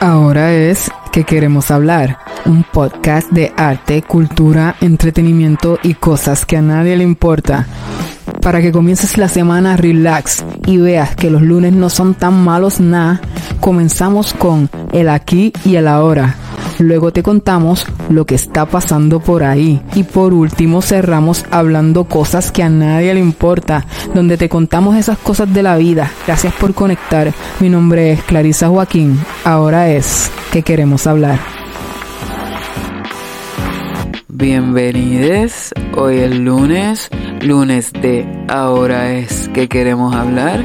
Ahora 0.00 0.52
es 0.52 0.92
que 1.10 1.24
queremos 1.24 1.72
hablar, 1.72 2.18
un 2.46 2.62
podcast 2.62 3.30
de 3.32 3.52
arte, 3.56 4.02
cultura, 4.02 4.76
entretenimiento 4.80 5.80
y 5.82 5.94
cosas 5.94 6.46
que 6.46 6.56
a 6.56 6.62
nadie 6.62 6.96
le 6.96 7.02
importa. 7.02 7.66
Para 8.40 8.60
que 8.60 8.70
comiences 8.70 9.18
la 9.18 9.28
semana 9.28 9.76
relax 9.76 10.44
y 10.66 10.76
veas 10.76 11.16
que 11.16 11.30
los 11.30 11.42
lunes 11.42 11.72
no 11.72 11.90
son 11.90 12.14
tan 12.14 12.44
malos 12.44 12.78
nada, 12.78 13.20
comenzamos 13.60 14.34
con 14.34 14.70
el 14.92 15.08
aquí 15.08 15.52
y 15.64 15.74
el 15.74 15.88
ahora 15.88 16.36
Luego 16.78 17.12
te 17.12 17.22
contamos 17.22 17.86
lo 18.08 18.24
que 18.24 18.34
está 18.34 18.66
pasando 18.66 19.20
por 19.20 19.42
ahí. 19.42 19.80
Y 19.94 20.04
por 20.04 20.32
último 20.32 20.80
cerramos 20.80 21.44
hablando 21.50 22.04
cosas 22.04 22.52
que 22.52 22.62
a 22.62 22.68
nadie 22.68 23.14
le 23.14 23.20
importa, 23.20 23.84
donde 24.14 24.36
te 24.36 24.48
contamos 24.48 24.96
esas 24.96 25.18
cosas 25.18 25.52
de 25.52 25.62
la 25.62 25.76
vida. 25.76 26.10
Gracias 26.26 26.54
por 26.54 26.74
conectar. 26.74 27.32
Mi 27.60 27.68
nombre 27.68 28.12
es 28.12 28.22
Clarisa 28.22 28.68
Joaquín. 28.68 29.18
Ahora 29.44 29.90
es 29.90 30.30
que 30.52 30.62
queremos 30.62 31.06
hablar. 31.06 31.38
Bienvenidos. 34.28 35.72
Hoy 35.96 36.18
es 36.18 36.38
lunes, 36.38 37.08
lunes 37.40 37.92
de 37.92 38.24
Ahora 38.48 39.12
es 39.14 39.48
que 39.48 39.68
queremos 39.68 40.14
hablar. 40.14 40.64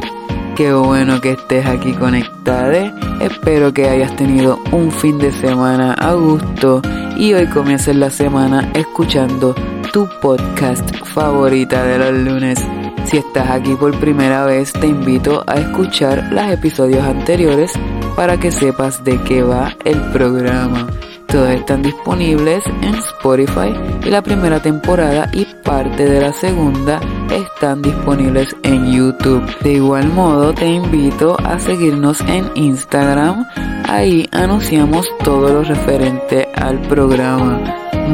Qué 0.55 0.71
bueno 0.71 1.19
que 1.19 1.31
estés 1.31 1.65
aquí 1.65 1.93
conectado. 1.93 2.93
Espero 3.19 3.73
que 3.73 3.89
hayas 3.89 4.15
tenido 4.15 4.59
un 4.71 4.91
fin 4.91 5.17
de 5.17 5.31
semana 5.31 5.93
a 5.93 6.13
gusto 6.13 6.79
y 7.17 7.33
hoy 7.33 7.47
comiences 7.47 7.95
la 7.95 8.11
semana 8.11 8.69
escuchando 8.75 9.55
tu 9.91 10.07
podcast 10.21 10.87
favorita 11.05 11.83
de 11.83 11.97
los 11.97 12.13
lunes. 12.13 12.59
Si 13.05 13.17
estás 13.17 13.49
aquí 13.49 13.73
por 13.73 13.99
primera 13.99 14.45
vez, 14.45 14.71
te 14.73 14.87
invito 14.87 15.43
a 15.47 15.55
escuchar 15.55 16.31
los 16.31 16.45
episodios 16.45 17.03
anteriores 17.03 17.71
para 18.15 18.39
que 18.39 18.51
sepas 18.51 19.03
de 19.03 19.19
qué 19.23 19.41
va 19.41 19.75
el 19.85 19.99
programa. 20.11 20.87
Todos 21.33 21.49
están 21.49 21.81
disponibles 21.81 22.63
en 22.83 22.93
Spotify 22.93 23.73
y 24.05 24.11
la 24.11 24.21
primera 24.21 24.61
temporada 24.61 25.27
y 25.33 25.45
parte 25.45 26.05
de 26.05 26.21
la 26.21 26.31
segunda 26.31 27.01
están 27.31 27.81
disponibles 27.81 28.55
en 28.61 28.91
YouTube. 28.91 29.43
De 29.61 29.73
igual 29.73 30.09
modo 30.09 30.53
te 30.53 30.67
invito 30.67 31.35
a 31.43 31.59
seguirnos 31.59 32.21
en 32.27 32.51
Instagram. 32.53 33.47
Ahí 33.89 34.29
anunciamos 34.31 35.09
todo 35.23 35.51
lo 35.51 35.63
referente 35.63 36.49
al 36.53 36.79
programa. 36.81 37.59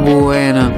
Bueno, 0.06 0.72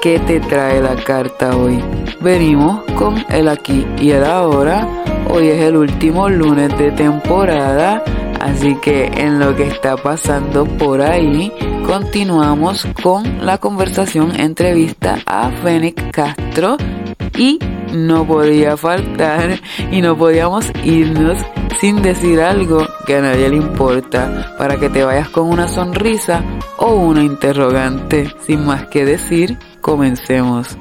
¿qué 0.00 0.18
te 0.20 0.40
trae 0.40 0.80
la 0.80 0.96
carta 0.96 1.54
hoy? 1.54 1.78
Venimos 2.22 2.80
con 2.96 3.22
el 3.28 3.48
aquí 3.48 3.86
y 4.00 4.12
el 4.12 4.24
ahora. 4.24 4.88
Hoy 5.28 5.48
es 5.48 5.62
el 5.62 5.76
último 5.76 6.30
lunes 6.30 6.74
de 6.78 6.90
temporada 6.92 8.02
Así 8.42 8.74
que 8.74 9.04
en 9.04 9.38
lo 9.38 9.54
que 9.54 9.68
está 9.68 9.96
pasando 9.96 10.64
por 10.64 11.00
ahí, 11.00 11.52
continuamos 11.86 12.88
con 13.00 13.46
la 13.46 13.58
conversación 13.58 14.34
entrevista 14.34 15.20
a 15.26 15.48
Fénix 15.62 16.02
Castro 16.10 16.76
y 17.38 17.60
no 17.92 18.26
podía 18.26 18.76
faltar 18.76 19.60
y 19.92 20.02
no 20.02 20.18
podíamos 20.18 20.72
irnos 20.82 21.38
sin 21.80 22.02
decir 22.02 22.40
algo 22.40 22.84
que 23.06 23.14
a 23.14 23.20
nadie 23.20 23.48
le 23.48 23.58
importa 23.58 24.56
para 24.58 24.76
que 24.76 24.88
te 24.88 25.04
vayas 25.04 25.28
con 25.28 25.48
una 25.48 25.68
sonrisa 25.68 26.42
o 26.78 26.96
una 26.96 27.22
interrogante. 27.22 28.34
Sin 28.44 28.66
más 28.66 28.88
que 28.88 29.04
decir, 29.04 29.56
comencemos. 29.80 30.76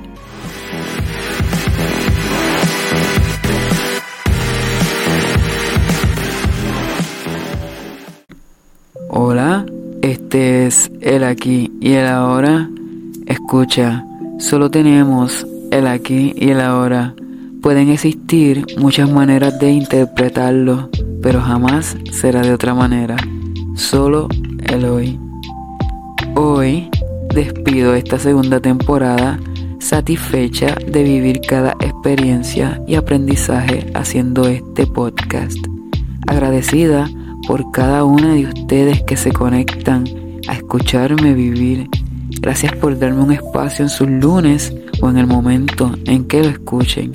Hola, 9.13 9.65
este 10.01 10.65
es 10.65 10.89
el 11.01 11.25
aquí 11.25 11.69
y 11.81 11.95
el 11.95 12.07
ahora. 12.07 12.69
Escucha, 13.25 14.05
solo 14.39 14.71
tenemos 14.71 15.45
el 15.69 15.87
aquí 15.87 16.31
y 16.37 16.51
el 16.51 16.61
ahora. 16.61 17.13
Pueden 17.61 17.89
existir 17.89 18.65
muchas 18.77 19.11
maneras 19.11 19.59
de 19.59 19.71
interpretarlo, 19.71 20.89
pero 21.21 21.41
jamás 21.41 21.97
será 22.09 22.41
de 22.41 22.53
otra 22.53 22.73
manera. 22.73 23.17
Solo 23.75 24.29
el 24.63 24.85
hoy. 24.85 25.19
Hoy 26.37 26.89
despido 27.35 27.93
esta 27.95 28.17
segunda 28.17 28.61
temporada 28.61 29.41
satisfecha 29.79 30.73
de 30.89 31.03
vivir 31.03 31.41
cada 31.41 31.71
experiencia 31.81 32.81
y 32.87 32.95
aprendizaje 32.95 33.91
haciendo 33.93 34.47
este 34.47 34.87
podcast. 34.87 35.57
Agradecida 36.27 37.09
por 37.47 37.71
cada 37.71 38.03
una 38.03 38.33
de 38.33 38.45
ustedes 38.45 39.03
que 39.03 39.17
se 39.17 39.31
conectan 39.31 40.05
a 40.47 40.53
escucharme 40.53 41.33
vivir. 41.33 41.89
Gracias 42.39 42.75
por 42.75 42.97
darme 42.97 43.21
un 43.21 43.31
espacio 43.31 43.85
en 43.85 43.89
sus 43.89 44.09
lunes 44.09 44.73
o 45.01 45.09
en 45.09 45.17
el 45.17 45.27
momento 45.27 45.91
en 46.05 46.25
que 46.25 46.41
lo 46.41 46.49
escuchen. 46.49 47.13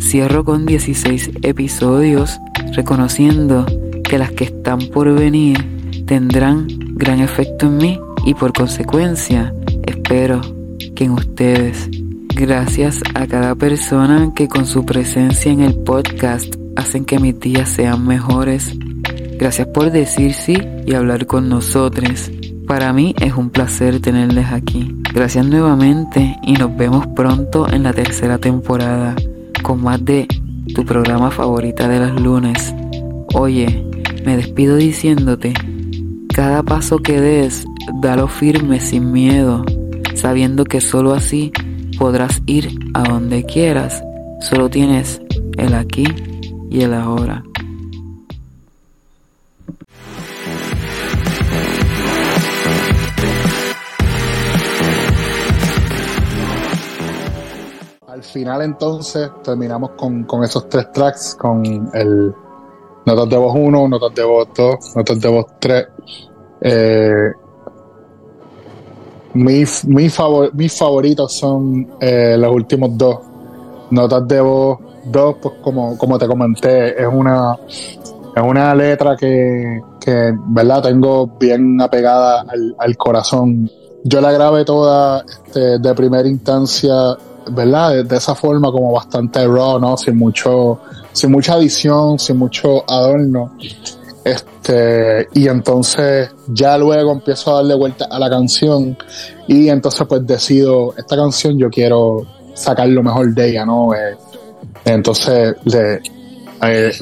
Cierro 0.00 0.44
con 0.44 0.66
16 0.66 1.30
episodios 1.42 2.38
reconociendo 2.74 3.66
que 4.04 4.18
las 4.18 4.32
que 4.32 4.44
están 4.44 4.78
por 4.92 5.12
venir 5.12 6.04
tendrán 6.06 6.66
gran 6.94 7.20
efecto 7.20 7.66
en 7.66 7.76
mí 7.76 8.00
y 8.24 8.34
por 8.34 8.52
consecuencia 8.52 9.52
espero 9.86 10.40
que 10.94 11.04
en 11.04 11.12
ustedes. 11.12 11.88
Gracias 12.34 13.00
a 13.14 13.26
cada 13.26 13.54
persona 13.56 14.32
que 14.34 14.48
con 14.48 14.64
su 14.64 14.86
presencia 14.86 15.50
en 15.50 15.60
el 15.60 15.74
podcast 15.74 16.54
hacen 16.76 17.04
que 17.04 17.18
mis 17.18 17.38
días 17.40 17.68
sean 17.68 18.06
mejores 18.06 18.78
Gracias 19.38 19.68
por 19.68 19.92
decir 19.92 20.34
sí 20.34 20.58
y 20.84 20.94
hablar 20.94 21.26
con 21.26 21.48
nosotros. 21.48 22.30
Para 22.66 22.92
mí 22.92 23.14
es 23.20 23.34
un 23.34 23.50
placer 23.50 24.00
tenerles 24.00 24.46
aquí. 24.50 24.92
Gracias 25.14 25.46
nuevamente 25.46 26.36
y 26.42 26.54
nos 26.54 26.76
vemos 26.76 27.06
pronto 27.14 27.72
en 27.72 27.84
la 27.84 27.92
tercera 27.92 28.38
temporada 28.38 29.14
con 29.62 29.82
más 29.82 30.04
de 30.04 30.26
tu 30.74 30.84
programa 30.84 31.30
favorita 31.30 31.88
de 31.88 32.00
las 32.00 32.20
lunes. 32.20 32.74
Oye, 33.32 33.86
me 34.24 34.36
despido 34.36 34.76
diciéndote, 34.76 35.54
cada 36.34 36.62
paso 36.62 36.98
que 36.98 37.20
des, 37.20 37.64
dalo 38.02 38.26
firme 38.26 38.80
sin 38.80 39.12
miedo, 39.12 39.64
sabiendo 40.14 40.64
que 40.64 40.80
solo 40.80 41.14
así 41.14 41.52
podrás 41.96 42.42
ir 42.46 42.76
a 42.92 43.04
donde 43.04 43.44
quieras. 43.44 44.02
Solo 44.40 44.68
tienes 44.68 45.22
el 45.56 45.74
aquí 45.74 46.04
y 46.70 46.82
el 46.82 46.92
ahora. 46.92 47.47
Al 58.18 58.24
final 58.24 58.62
entonces 58.62 59.30
terminamos 59.44 59.90
con, 59.90 60.26
esos 60.42 60.68
tres 60.68 60.90
tracks, 60.90 61.36
con 61.36 61.88
el 61.94 62.34
Notas 63.06 63.28
de 63.28 63.36
Voz 63.36 63.54
1, 63.56 63.88
Notas 63.88 64.12
de 64.12 64.24
Voz 64.24 64.48
2, 64.56 64.96
Notas 64.96 65.20
de 65.20 65.28
Voz 65.28 65.46
3. 65.60 65.86
Eh, 66.62 67.30
mis, 69.34 69.84
mis, 69.84 70.12
favoritos 70.16 71.32
son 71.32 71.86
eh, 72.00 72.34
los 72.36 72.52
últimos 72.52 72.98
dos. 72.98 73.18
Notas 73.92 74.26
de 74.26 74.40
Voz 74.40 74.78
2, 75.04 75.36
pues 75.40 75.54
como, 75.62 75.96
como 75.96 76.18
te 76.18 76.26
comenté, 76.26 77.00
es 77.00 77.08
una, 77.08 77.56
es 78.34 78.42
una 78.42 78.74
letra 78.74 79.16
que, 79.16 79.80
que 80.00 80.34
¿verdad? 80.48 80.82
Tengo 80.82 81.28
bien 81.38 81.80
apegada 81.80 82.40
al, 82.40 82.74
al 82.76 82.96
corazón. 82.96 83.70
Yo 84.02 84.20
la 84.20 84.32
grabé 84.32 84.64
toda 84.64 85.24
este, 85.24 85.78
de 85.78 85.94
primera 85.94 86.26
instancia 86.26 87.16
¿verdad? 87.50 88.04
De, 88.04 88.16
esa 88.16 88.34
forma 88.34 88.70
como 88.70 88.92
bastante 88.92 89.46
raw, 89.46 89.78
¿no? 89.78 89.96
Sin 89.96 90.16
mucho, 90.16 90.80
sin 91.12 91.30
mucha 91.30 91.54
adición, 91.54 92.18
sin 92.18 92.36
mucho 92.36 92.84
adorno. 92.90 93.52
Este, 94.24 95.28
y 95.34 95.48
entonces 95.48 96.30
ya 96.48 96.76
luego 96.76 97.12
empiezo 97.12 97.52
a 97.52 97.56
darle 97.56 97.74
vuelta 97.74 98.06
a 98.10 98.18
la 98.18 98.28
canción 98.28 98.96
y 99.46 99.68
entonces 99.68 100.06
pues 100.06 100.26
decido, 100.26 100.94
esta 100.98 101.16
canción 101.16 101.56
yo 101.58 101.70
quiero 101.70 102.26
sacar 102.54 102.88
lo 102.88 103.02
mejor 103.02 103.34
de 103.34 103.50
ella, 103.50 103.64
¿no? 103.64 103.94
Eh, 103.94 104.16
entonces, 104.84 105.54
le, 105.64 106.00
eh, 106.62 106.92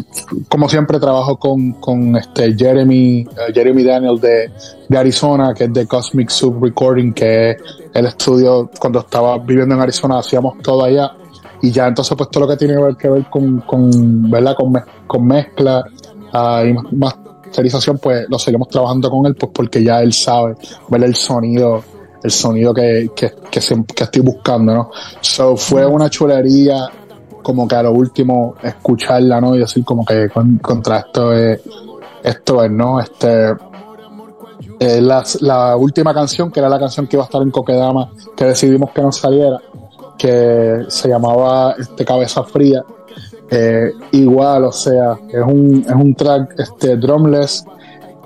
como 0.48 0.68
siempre 0.68 0.98
trabajo 1.00 1.38
con, 1.38 1.72
con 1.74 2.16
este 2.16 2.54
Jeremy, 2.54 3.20
eh, 3.20 3.52
Jeremy 3.54 3.84
Daniel 3.84 4.20
de, 4.20 4.50
de, 4.88 4.98
Arizona, 4.98 5.54
que 5.54 5.64
es 5.64 5.72
de 5.72 5.86
Cosmic 5.86 6.28
Sub 6.28 6.62
Recording, 6.62 7.12
que 7.12 7.52
es 7.52 7.56
el 7.94 8.06
estudio 8.06 8.70
cuando 8.78 9.00
estaba 9.00 9.38
viviendo 9.38 9.74
en 9.74 9.80
Arizona, 9.80 10.18
hacíamos 10.18 10.58
todo 10.62 10.84
allá. 10.84 11.12
Y 11.62 11.70
ya 11.70 11.86
entonces 11.86 12.14
pues 12.16 12.30
todo 12.30 12.44
lo 12.44 12.50
que 12.50 12.56
tiene 12.58 12.74
que 12.98 13.08
ver 13.08 13.24
con, 13.30 13.60
con 13.60 14.30
¿verdad? 14.30 14.54
Con, 14.56 14.74
con 15.06 15.26
mezcla 15.26 15.82
uh, 16.34 16.66
y 16.66 16.74
masterización, 16.94 17.98
pues 17.98 18.26
lo 18.28 18.38
seguimos 18.38 18.68
trabajando 18.68 19.10
con 19.10 19.24
él, 19.24 19.34
pues 19.36 19.52
porque 19.54 19.82
ya 19.82 20.02
él 20.02 20.12
sabe, 20.12 20.54
ver 20.88 21.02
el 21.02 21.14
sonido, 21.14 21.82
el 22.22 22.30
sonido 22.30 22.74
que, 22.74 23.10
que, 23.16 23.32
que, 23.50 23.60
que 23.94 24.04
estoy 24.04 24.22
buscando, 24.22 24.74
¿no? 24.74 24.90
So 25.22 25.56
fue 25.56 25.86
una 25.86 26.10
chulería 26.10 26.90
como 27.46 27.69
que 27.69 27.76
a 27.76 27.82
lo 27.84 27.93
último 27.93 28.56
escucharla, 28.60 29.40
¿no? 29.40 29.54
Y 29.54 29.60
decir 29.60 29.84
como 29.84 30.04
que 30.04 30.28
contra 30.60 30.98
esto 30.98 31.32
es, 31.32 31.60
esto 32.25 32.64
es, 32.64 32.70
¿no? 32.72 32.98
Este, 32.98 33.50
eh, 34.81 35.00
la, 35.00 35.22
la, 35.43 35.76
última 35.76 36.12
canción, 36.12 36.50
que 36.50 36.58
era 36.58 36.69
la 36.69 36.81
canción 36.81 37.06
que 37.06 37.14
iba 37.14 37.22
a 37.22 37.26
estar 37.26 37.40
en 37.40 37.52
Coquedama, 37.52 38.10
que 38.37 38.46
decidimos 38.46 38.90
que 38.90 39.00
no 39.00 39.12
saliera, 39.12 39.60
que 40.19 40.87
se 40.88 41.08
llamaba 41.08 41.76
este, 41.78 42.04
Cabeza 42.04 42.43
Fría. 42.43 42.82
Eh, 43.49 43.92
igual, 44.10 44.64
o 44.64 44.72
sea, 44.72 45.16
es 45.28 45.44
un, 45.46 45.84
es 45.88 45.94
un 45.94 46.16
track 46.16 46.52
este, 46.58 46.96
drumless 46.96 47.64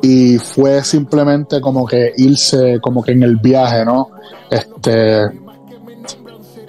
y 0.00 0.38
fue 0.38 0.82
simplemente 0.82 1.60
como 1.60 1.84
que 1.86 2.14
irse 2.16 2.80
como 2.80 3.02
que 3.02 3.12
en 3.12 3.24
el 3.24 3.36
viaje, 3.36 3.84
¿no? 3.84 4.12
Este, 4.50 5.26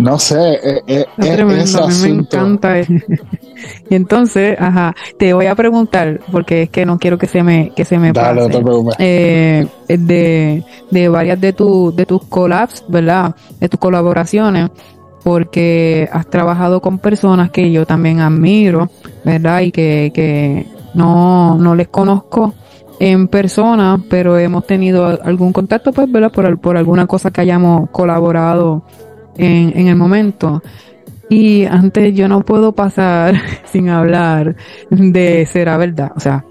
no 0.02 0.18
sé, 0.18 0.54
eh, 0.54 0.82
eh, 0.88 1.06
es, 1.18 1.76
es, 1.76 1.76
a 1.76 1.88
mí 1.88 1.94
me 2.02 2.10
encanta. 2.22 2.80
y 3.90 3.96
entonces, 3.96 4.58
ajá, 4.60 4.96
te 5.18 5.34
voy 5.34 5.46
a 5.46 5.56
preguntar, 5.56 6.20
porque 6.32 6.64
es 6.64 6.70
que 6.70 6.86
no 6.86 6.98
quiero 6.98 7.18
que 7.18 7.28
se 7.28 7.44
me, 7.44 7.72
que 7.76 7.86
se 7.86 8.00
me 8.00 8.12
Dale, 8.12 8.48
pase. 8.48 8.62
No 8.62 8.90
eh, 8.98 9.68
de, 9.88 10.64
de 10.90 11.10
varias 11.10 11.40
de, 11.40 11.54
tu, 11.54 11.94
de 11.96 12.06
tus 12.06 12.24
collabs, 12.26 12.84
¿verdad? 12.88 13.36
De 13.60 13.70
tus 13.70 13.80
colaboraciones, 13.80 14.72
porque 15.24 16.10
has 16.12 16.28
trabajado 16.28 16.82
con 16.82 16.98
personas 16.98 17.52
que 17.52 17.72
yo 17.72 17.86
también 17.86 18.22
admiro, 18.22 18.90
¿verdad? 19.24 19.62
Y 19.62 19.72
que, 19.72 20.12
que 20.14 20.66
no, 20.96 21.58
no 21.58 21.76
les 21.76 21.90
conozco 21.90 22.56
en 23.00 23.28
persona, 23.28 24.00
pero 24.10 24.38
hemos 24.38 24.66
tenido 24.66 25.06
algún 25.06 25.54
contacto, 25.54 25.92
pues, 25.92 26.12
¿verdad? 26.12 26.32
Por, 26.32 26.60
por 26.60 26.78
alguna 26.78 27.08
cosa 27.08 27.32
que 27.32 27.42
hayamos 27.42 27.90
colaborado 27.92 28.84
en, 29.38 29.78
en 29.78 29.88
el 29.88 29.96
momento. 29.96 30.62
Y 31.30 31.66
antes 31.66 32.14
yo 32.14 32.28
no 32.28 32.42
puedo 32.42 32.74
pasar 32.74 33.36
sin 33.66 33.90
hablar 33.90 34.56
de 34.90 35.46
Será 35.46 35.78
Verdad. 35.78 36.12
O 36.16 36.20
sea, 36.20 36.44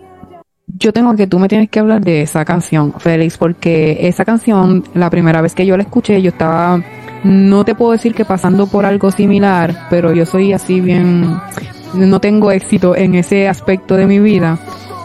yo 0.78 0.92
tengo 0.92 1.14
que 1.16 1.26
tú 1.26 1.38
me 1.38 1.48
tienes 1.48 1.68
que 1.68 1.80
hablar 1.80 2.00
de 2.02 2.22
esa 2.22 2.44
canción, 2.44 2.94
Félix, 2.98 3.36
porque 3.36 3.98
esa 4.08 4.24
canción, 4.24 4.84
la 4.94 5.10
primera 5.10 5.40
vez 5.40 5.54
que 5.54 5.66
yo 5.66 5.76
la 5.76 5.82
escuché, 5.82 6.20
yo 6.22 6.30
estaba, 6.30 6.82
no 7.24 7.64
te 7.64 7.74
puedo 7.74 7.92
decir 7.92 8.14
que 8.14 8.24
pasando 8.24 8.66
por 8.66 8.86
algo 8.86 9.10
similar, 9.10 9.88
pero 9.90 10.12
yo 10.12 10.24
soy 10.26 10.52
así 10.52 10.80
bien, 10.80 11.38
no 11.94 12.20
tengo 12.20 12.50
éxito 12.50 12.96
en 12.96 13.14
ese 13.14 13.48
aspecto 13.48 13.96
de 13.96 14.06
mi 14.06 14.18
vida. 14.18 14.58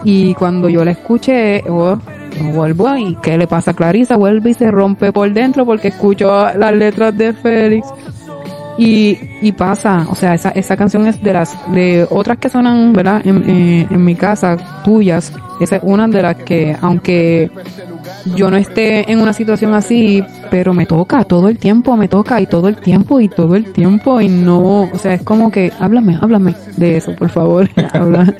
Y 0.04 0.34
cuando 0.34 0.68
yo 0.68 0.84
la 0.84 0.92
escuché, 0.92 1.62
oh, 1.68 1.98
vuelvo 2.40 2.96
y 2.96 3.16
¿qué 3.16 3.38
le 3.38 3.46
pasa 3.46 3.72
a 3.72 3.74
Clarisa? 3.74 4.16
Vuelve 4.16 4.50
y 4.50 4.54
se 4.54 4.70
rompe 4.70 5.12
por 5.12 5.32
dentro 5.32 5.64
porque 5.64 5.88
escucho 5.88 6.26
las 6.54 6.72
letras 6.74 7.16
de 7.16 7.32
Félix. 7.32 7.88
Y, 8.78 9.18
y 9.40 9.52
pasa, 9.52 10.06
o 10.10 10.14
sea, 10.14 10.34
esa, 10.34 10.50
esa 10.50 10.76
canción 10.76 11.06
es 11.06 11.22
de 11.22 11.32
las, 11.32 11.56
de 11.72 12.06
otras 12.10 12.38
que 12.38 12.50
sonan, 12.50 12.92
¿verdad? 12.92 13.22
En, 13.24 13.48
en, 13.48 13.86
en 13.90 14.04
mi 14.04 14.14
casa, 14.14 14.82
tuyas, 14.84 15.32
esa 15.60 15.76
es 15.76 15.82
una 15.84 16.06
de 16.06 16.22
las 16.22 16.36
que, 16.36 16.76
aunque 16.80 17.50
yo 18.34 18.50
no 18.50 18.56
esté 18.56 19.10
en 19.10 19.20
una 19.20 19.32
situación 19.32 19.74
así, 19.74 20.22
pero 20.50 20.74
me 20.74 20.84
toca 20.84 21.24
todo 21.24 21.48
el 21.48 21.58
tiempo, 21.58 21.96
me 21.96 22.08
toca 22.08 22.40
y 22.40 22.46
todo 22.46 22.68
el 22.68 22.76
tiempo 22.76 23.20
y 23.20 23.28
todo 23.28 23.56
el 23.56 23.72
tiempo 23.72 24.20
y 24.20 24.28
no, 24.28 24.82
o 24.82 24.98
sea, 24.98 25.14
es 25.14 25.22
como 25.22 25.50
que, 25.50 25.72
háblame, 25.78 26.18
háblame 26.20 26.54
de 26.76 26.98
eso, 26.98 27.14
por 27.14 27.30
favor, 27.30 27.68
habla 27.92 28.34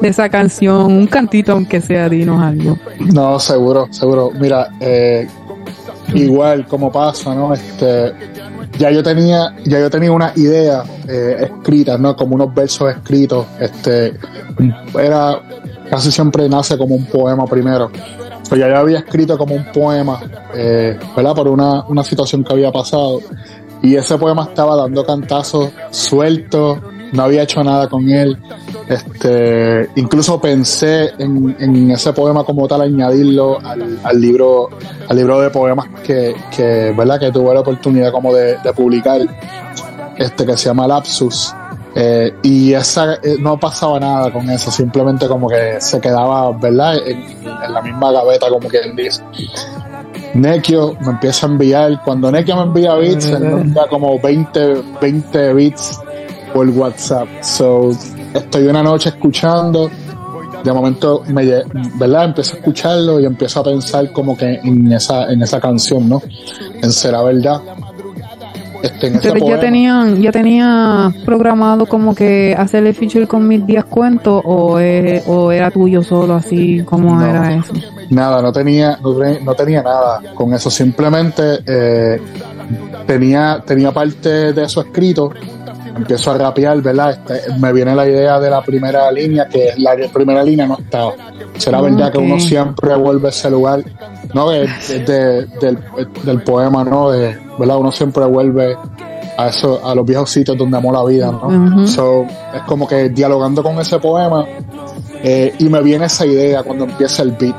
de 0.00 0.08
esa 0.08 0.28
canción, 0.28 0.92
un 0.92 1.06
cantito 1.06 1.52
aunque 1.52 1.80
sea, 1.80 2.08
dinos 2.08 2.40
algo. 2.40 2.78
No, 3.12 3.38
seguro, 3.40 3.88
seguro. 3.90 4.30
Mira, 4.38 4.68
eh, 4.78 5.26
igual 6.14 6.66
como 6.66 6.92
pasa, 6.92 7.34
¿no? 7.34 7.52
Este, 7.52 8.12
ya 8.80 8.90
yo 8.90 9.02
tenía, 9.02 9.54
ya 9.66 9.78
yo 9.78 9.90
tenía 9.90 10.10
una 10.10 10.32
idea 10.36 10.82
eh, 11.06 11.36
escrita, 11.42 11.98
¿no? 11.98 12.16
Como 12.16 12.34
unos 12.34 12.54
versos 12.54 12.90
escritos, 12.90 13.46
este, 13.60 14.14
era, 14.98 15.38
casi 15.90 16.10
siempre 16.10 16.48
nace 16.48 16.78
como 16.78 16.94
un 16.94 17.04
poema 17.04 17.44
primero. 17.44 17.90
Pues 18.48 18.58
ya 18.58 18.68
yo 18.68 18.78
había 18.78 19.00
escrito 19.00 19.36
como 19.36 19.54
un 19.54 19.66
poema, 19.66 20.22
eh, 20.54 20.98
¿verdad? 21.14 21.34
Por 21.34 21.48
una, 21.48 21.84
una 21.88 22.02
situación 22.02 22.42
que 22.42 22.54
había 22.54 22.72
pasado. 22.72 23.20
Y 23.82 23.96
ese 23.96 24.16
poema 24.16 24.44
estaba 24.44 24.76
dando 24.76 25.04
cantazos 25.04 25.68
sueltos, 25.90 26.78
no 27.12 27.22
había 27.24 27.42
hecho 27.42 27.62
nada 27.62 27.88
con 27.88 28.08
él. 28.08 28.36
Este, 28.88 29.88
incluso 29.96 30.40
pensé 30.40 31.12
en, 31.18 31.56
en 31.58 31.90
ese 31.90 32.12
poema 32.12 32.44
como 32.44 32.66
tal 32.66 32.82
añadirlo 32.82 33.58
al, 33.64 34.00
al, 34.02 34.20
libro, 34.20 34.68
al 35.08 35.16
libro 35.16 35.40
de 35.40 35.50
poemas 35.50 35.86
que, 36.04 36.34
que, 36.54 36.92
¿verdad? 36.96 37.20
que 37.20 37.30
tuve 37.30 37.54
la 37.54 37.60
oportunidad 37.60 38.10
como 38.12 38.34
de, 38.34 38.56
de 38.58 38.72
publicar, 38.72 39.20
este 40.16 40.44
que 40.44 40.56
se 40.56 40.68
llama 40.68 40.86
Lapsus. 40.86 41.54
Eh, 41.94 42.32
y 42.42 42.72
esa 42.72 43.14
eh, 43.14 43.36
no 43.40 43.58
pasaba 43.58 43.98
nada 43.98 44.32
con 44.32 44.48
eso, 44.48 44.70
simplemente 44.70 45.26
como 45.26 45.48
que 45.48 45.80
se 45.80 46.00
quedaba, 46.00 46.52
¿verdad? 46.52 46.96
En, 47.04 47.20
en 47.20 47.72
la 47.72 47.82
misma 47.82 48.12
gaveta, 48.12 48.48
como 48.48 48.68
quien 48.68 48.94
dice. 48.94 49.22
Nekio 50.34 50.96
me 51.00 51.10
empieza 51.10 51.46
a 51.46 51.50
enviar, 51.50 52.02
cuando 52.04 52.30
Nekio 52.30 52.56
me 52.56 52.62
envía 52.62 52.94
beats, 52.94 53.26
él 53.26 53.40
me 53.40 53.60
envía 53.62 53.88
como 53.88 54.20
20, 54.20 54.82
20 55.00 55.54
beats 55.54 56.00
por 56.52 56.68
WhatsApp. 56.68 57.28
So, 57.42 57.90
estoy 58.34 58.66
una 58.66 58.82
noche 58.82 59.10
escuchando, 59.10 59.90
de 60.62 60.72
momento 60.72 61.22
me, 61.28 61.44
¿verdad? 61.94 62.26
Empiezo 62.26 62.54
a 62.54 62.58
escucharlo 62.58 63.20
y 63.20 63.26
empiezo 63.26 63.60
a 63.60 63.64
pensar 63.64 64.12
como 64.12 64.36
que 64.36 64.60
en 64.62 64.92
esa, 64.92 65.30
en 65.30 65.42
esa 65.42 65.60
canción, 65.60 66.08
¿no? 66.08 66.22
En 66.82 66.92
Será 66.92 67.22
Verdad. 67.22 67.60
Este, 68.82 69.08
en 69.08 69.20
ya 69.20 69.60
tenían, 69.60 70.22
ya 70.22 70.32
tenía 70.32 71.12
programado 71.26 71.84
como 71.84 72.14
que 72.14 72.54
hacerle 72.56 72.94
feature 72.94 73.26
con 73.26 73.46
mis 73.46 73.66
días 73.66 73.84
cuentos 73.84 74.40
o, 74.44 74.78
o 75.26 75.52
era 75.52 75.70
tuyo 75.70 76.02
solo 76.02 76.34
así, 76.34 76.82
¿cómo 76.84 77.14
no, 77.14 77.26
era 77.26 77.56
eso? 77.56 77.74
Nada, 78.08 78.40
no 78.40 78.52
tenía, 78.52 78.98
no, 79.02 79.12
no, 79.44 79.54
tenía 79.54 79.82
nada 79.82 80.22
con 80.34 80.54
eso, 80.54 80.70
simplemente 80.70 81.58
eh, 81.66 82.20
tenía, 83.06 83.62
tenía 83.66 83.92
parte 83.92 84.54
de 84.54 84.64
eso 84.64 84.80
escrito 84.80 85.30
empiezo 86.00 86.30
a 86.30 86.38
rapear, 86.38 86.80
¿verdad? 86.82 87.10
Este, 87.10 87.52
me 87.58 87.72
viene 87.72 87.94
la 87.94 88.08
idea 88.08 88.40
de 88.40 88.50
la 88.50 88.62
primera 88.62 89.10
línea, 89.10 89.46
que 89.48 89.74
la 89.76 89.96
primera 90.12 90.42
línea 90.42 90.66
no 90.66 90.78
estaba. 90.78 91.12
Será 91.56 91.80
okay. 91.80 91.92
verdad 91.92 92.12
que 92.12 92.18
uno 92.18 92.38
siempre 92.40 92.94
vuelve 92.96 93.28
a 93.28 93.30
ese 93.30 93.50
lugar, 93.50 93.84
¿no? 94.34 94.50
De, 94.50 94.68
de, 94.88 95.46
del, 95.60 95.78
del, 96.24 96.42
poema, 96.42 96.84
¿no? 96.84 97.10
De, 97.10 97.38
¿verdad? 97.58 97.78
Uno 97.78 97.92
siempre 97.92 98.24
vuelve 98.24 98.76
a 99.36 99.48
eso, 99.48 99.80
a 99.86 99.94
los 99.94 100.04
viejos 100.04 100.30
sitios 100.30 100.56
donde 100.56 100.76
amó 100.76 100.92
la 100.92 101.04
vida, 101.04 101.30
¿no? 101.30 101.46
Uh 101.46 101.50
-huh. 101.50 101.86
so, 101.86 102.22
es 102.54 102.62
como 102.66 102.86
que 102.86 103.08
dialogando 103.10 103.62
con 103.62 103.78
ese 103.78 103.98
poema, 103.98 104.44
eh, 105.22 105.54
y 105.58 105.68
me 105.68 105.82
viene 105.82 106.06
esa 106.06 106.26
idea 106.26 106.62
cuando 106.62 106.84
empieza 106.84 107.22
el 107.22 107.32
beat. 107.32 107.56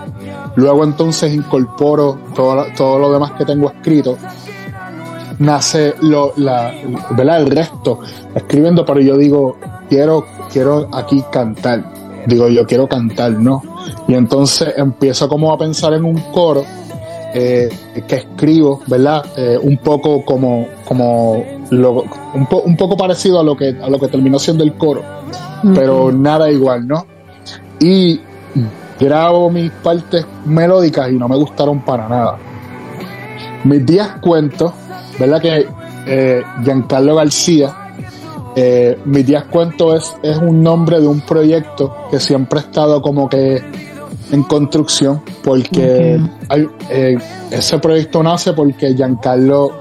Luego 0.56 0.84
entonces 0.84 1.34
incorporo 1.34 2.18
todo, 2.36 2.66
todo 2.76 3.00
lo 3.00 3.12
demás 3.12 3.32
que 3.38 3.46
tengo 3.46 3.72
escrito 3.72 4.18
nace 5.42 5.96
lo, 6.02 6.34
la, 6.38 6.72
¿verdad? 7.12 7.42
el 7.42 7.52
resto 7.52 8.00
escribiendo, 8.36 8.86
pero 8.86 9.02
yo 9.02 9.18
digo, 9.18 9.58
quiero, 9.90 10.26
quiero 10.54 10.88
aquí 10.94 11.24
cantar. 11.32 11.84
Digo, 12.28 12.48
yo 12.48 12.68
quiero 12.68 12.88
cantar, 12.88 13.32
¿no? 13.32 13.64
Y 14.08 14.14
entonces 14.14 14.74
empiezo 14.78 15.28
como 15.28 15.52
a 15.52 15.58
pensar 15.58 15.94
en 15.94 16.06
un 16.06 16.20
coro 16.32 16.64
eh, 17.34 17.70
que 18.08 18.16
escribo, 18.16 18.82
¿verdad? 18.86 19.26
Eh, 19.36 19.58
un 19.60 19.78
poco 19.78 20.24
como, 20.24 20.68
como 20.86 21.44
lo, 21.72 22.04
un, 22.36 22.46
po, 22.46 22.58
un, 22.60 22.78
poco 22.78 22.96
parecido 22.96 23.40
a 23.40 23.44
lo 23.44 23.58
que, 23.58 23.76
a 23.82 23.90
lo 23.90 24.00
que 24.00 24.08
terminó 24.08 24.38
siendo 24.38 24.64
el 24.64 24.74
coro, 24.76 25.02
uh 25.02 25.68
-huh. 25.68 25.76
pero 25.76 26.12
nada 26.12 26.52
igual, 26.52 26.88
¿no? 26.88 27.08
Y 27.80 28.20
grabo 29.00 29.50
mis 29.50 29.72
partes 29.72 30.24
melódicas 30.46 31.10
y 31.12 31.16
no 31.16 31.28
me 31.28 31.36
gustaron 31.36 31.84
para 31.84 32.08
nada. 32.08 32.38
Mis 33.64 33.84
días 33.84 34.10
cuento 34.22 34.74
¿verdad? 35.22 35.42
Que 35.42 35.68
eh, 36.08 36.44
Giancarlo 36.64 37.16
García, 37.16 37.76
eh, 38.56 39.00
Mis 39.06 39.26
días 39.26 39.46
cuento 39.46 39.96
es, 39.96 40.14
es 40.22 40.38
un 40.38 40.62
nombre 40.62 41.00
de 41.00 41.08
un 41.08 41.22
proyecto 41.22 41.96
que 42.12 42.20
siempre 42.20 42.60
ha 42.60 42.64
estado 42.64 43.02
como 43.02 43.30
que 43.30 43.64
en 44.32 44.44
construcción, 44.44 45.22
porque 45.44 46.20
hay, 46.50 46.68
eh, 46.90 47.18
ese 47.50 47.80
proyecto 47.80 48.24
nace 48.24 48.54
porque 48.54 48.94
Giancarlo 48.94 49.72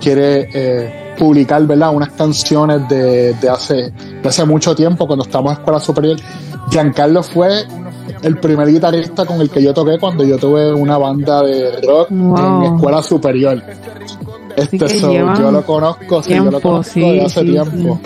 quiere 0.00 0.48
eh, 0.52 1.14
publicar, 1.18 1.66
¿verdad? 1.66 1.94
Unas 1.94 2.12
canciones 2.12 2.88
de, 2.88 3.34
de, 3.34 3.48
hace, 3.48 3.92
de 4.22 4.28
hace 4.28 4.44
mucho 4.44 4.74
tiempo, 4.74 5.06
cuando 5.06 5.24
estábamos 5.24 5.52
en 5.52 5.58
escuela 5.58 5.80
superior. 5.80 6.16
Giancarlo 6.70 7.22
fue 7.22 7.64
el 8.22 8.38
primer 8.38 8.68
guitarrista 8.68 9.24
con 9.24 9.40
el 9.40 9.50
que 9.50 9.62
yo 9.62 9.72
toqué 9.72 9.98
cuando 9.98 10.24
yo 10.24 10.38
tuve 10.38 10.72
una 10.72 10.98
banda 10.98 11.42
de 11.42 11.80
rock 11.82 12.08
wow. 12.10 12.64
en 12.64 12.74
escuela 12.74 13.02
superior. 13.02 13.62
Este 14.58 14.88
so, 15.00 15.12
yo 15.12 15.50
lo 15.50 15.64
conozco, 15.64 16.22
sí, 16.22 16.34
yo 16.34 16.44
lo 16.44 16.60
conozco 16.60 16.92
sí, 16.94 17.00
de 17.00 17.22
hace 17.22 17.40
sí, 17.40 17.46
tiempo. 17.46 18.00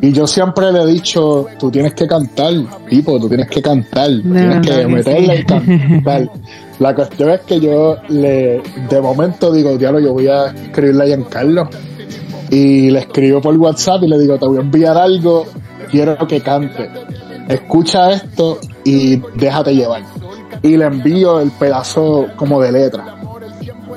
Y 0.00 0.12
yo 0.12 0.26
siempre 0.26 0.70
le 0.72 0.82
he 0.82 0.86
dicho, 0.86 1.46
tú 1.58 1.70
tienes 1.70 1.94
que 1.94 2.06
cantar, 2.06 2.52
tipo, 2.88 3.18
tú 3.18 3.28
tienes 3.28 3.48
que 3.48 3.60
cantar, 3.60 4.10
no, 4.10 4.34
tienes 4.34 4.66
que 4.66 4.82
no, 4.84 4.88
meterla 4.90 5.34
y 5.34 5.44
cantar. 5.44 6.30
La 6.78 6.94
cuestión 6.94 7.30
es 7.30 7.40
que 7.40 7.58
yo 7.58 7.96
le, 8.08 8.62
de 8.88 9.00
momento 9.00 9.52
digo, 9.52 9.76
diablo, 9.76 9.98
yo 9.98 10.12
voy 10.12 10.28
a 10.28 10.46
escribirle 10.46 11.04
a 11.04 11.06
Giancarlo. 11.08 11.68
Y 12.50 12.90
le 12.90 13.00
escribo 13.00 13.40
por 13.40 13.56
WhatsApp 13.56 14.04
y 14.04 14.08
le 14.08 14.18
digo, 14.18 14.38
te 14.38 14.46
voy 14.46 14.58
a 14.58 14.60
enviar 14.60 14.96
algo, 14.96 15.44
quiero 15.90 16.16
que 16.26 16.40
cante. 16.40 16.88
Escucha 17.48 18.12
esto 18.12 18.58
y 18.84 19.20
déjate 19.34 19.74
llevar. 19.74 20.02
y 20.62 20.76
le 20.76 20.84
envío 20.84 21.40
el 21.40 21.50
pedazo 21.50 22.26
como 22.36 22.60
de 22.60 22.72
letra. 22.72 23.16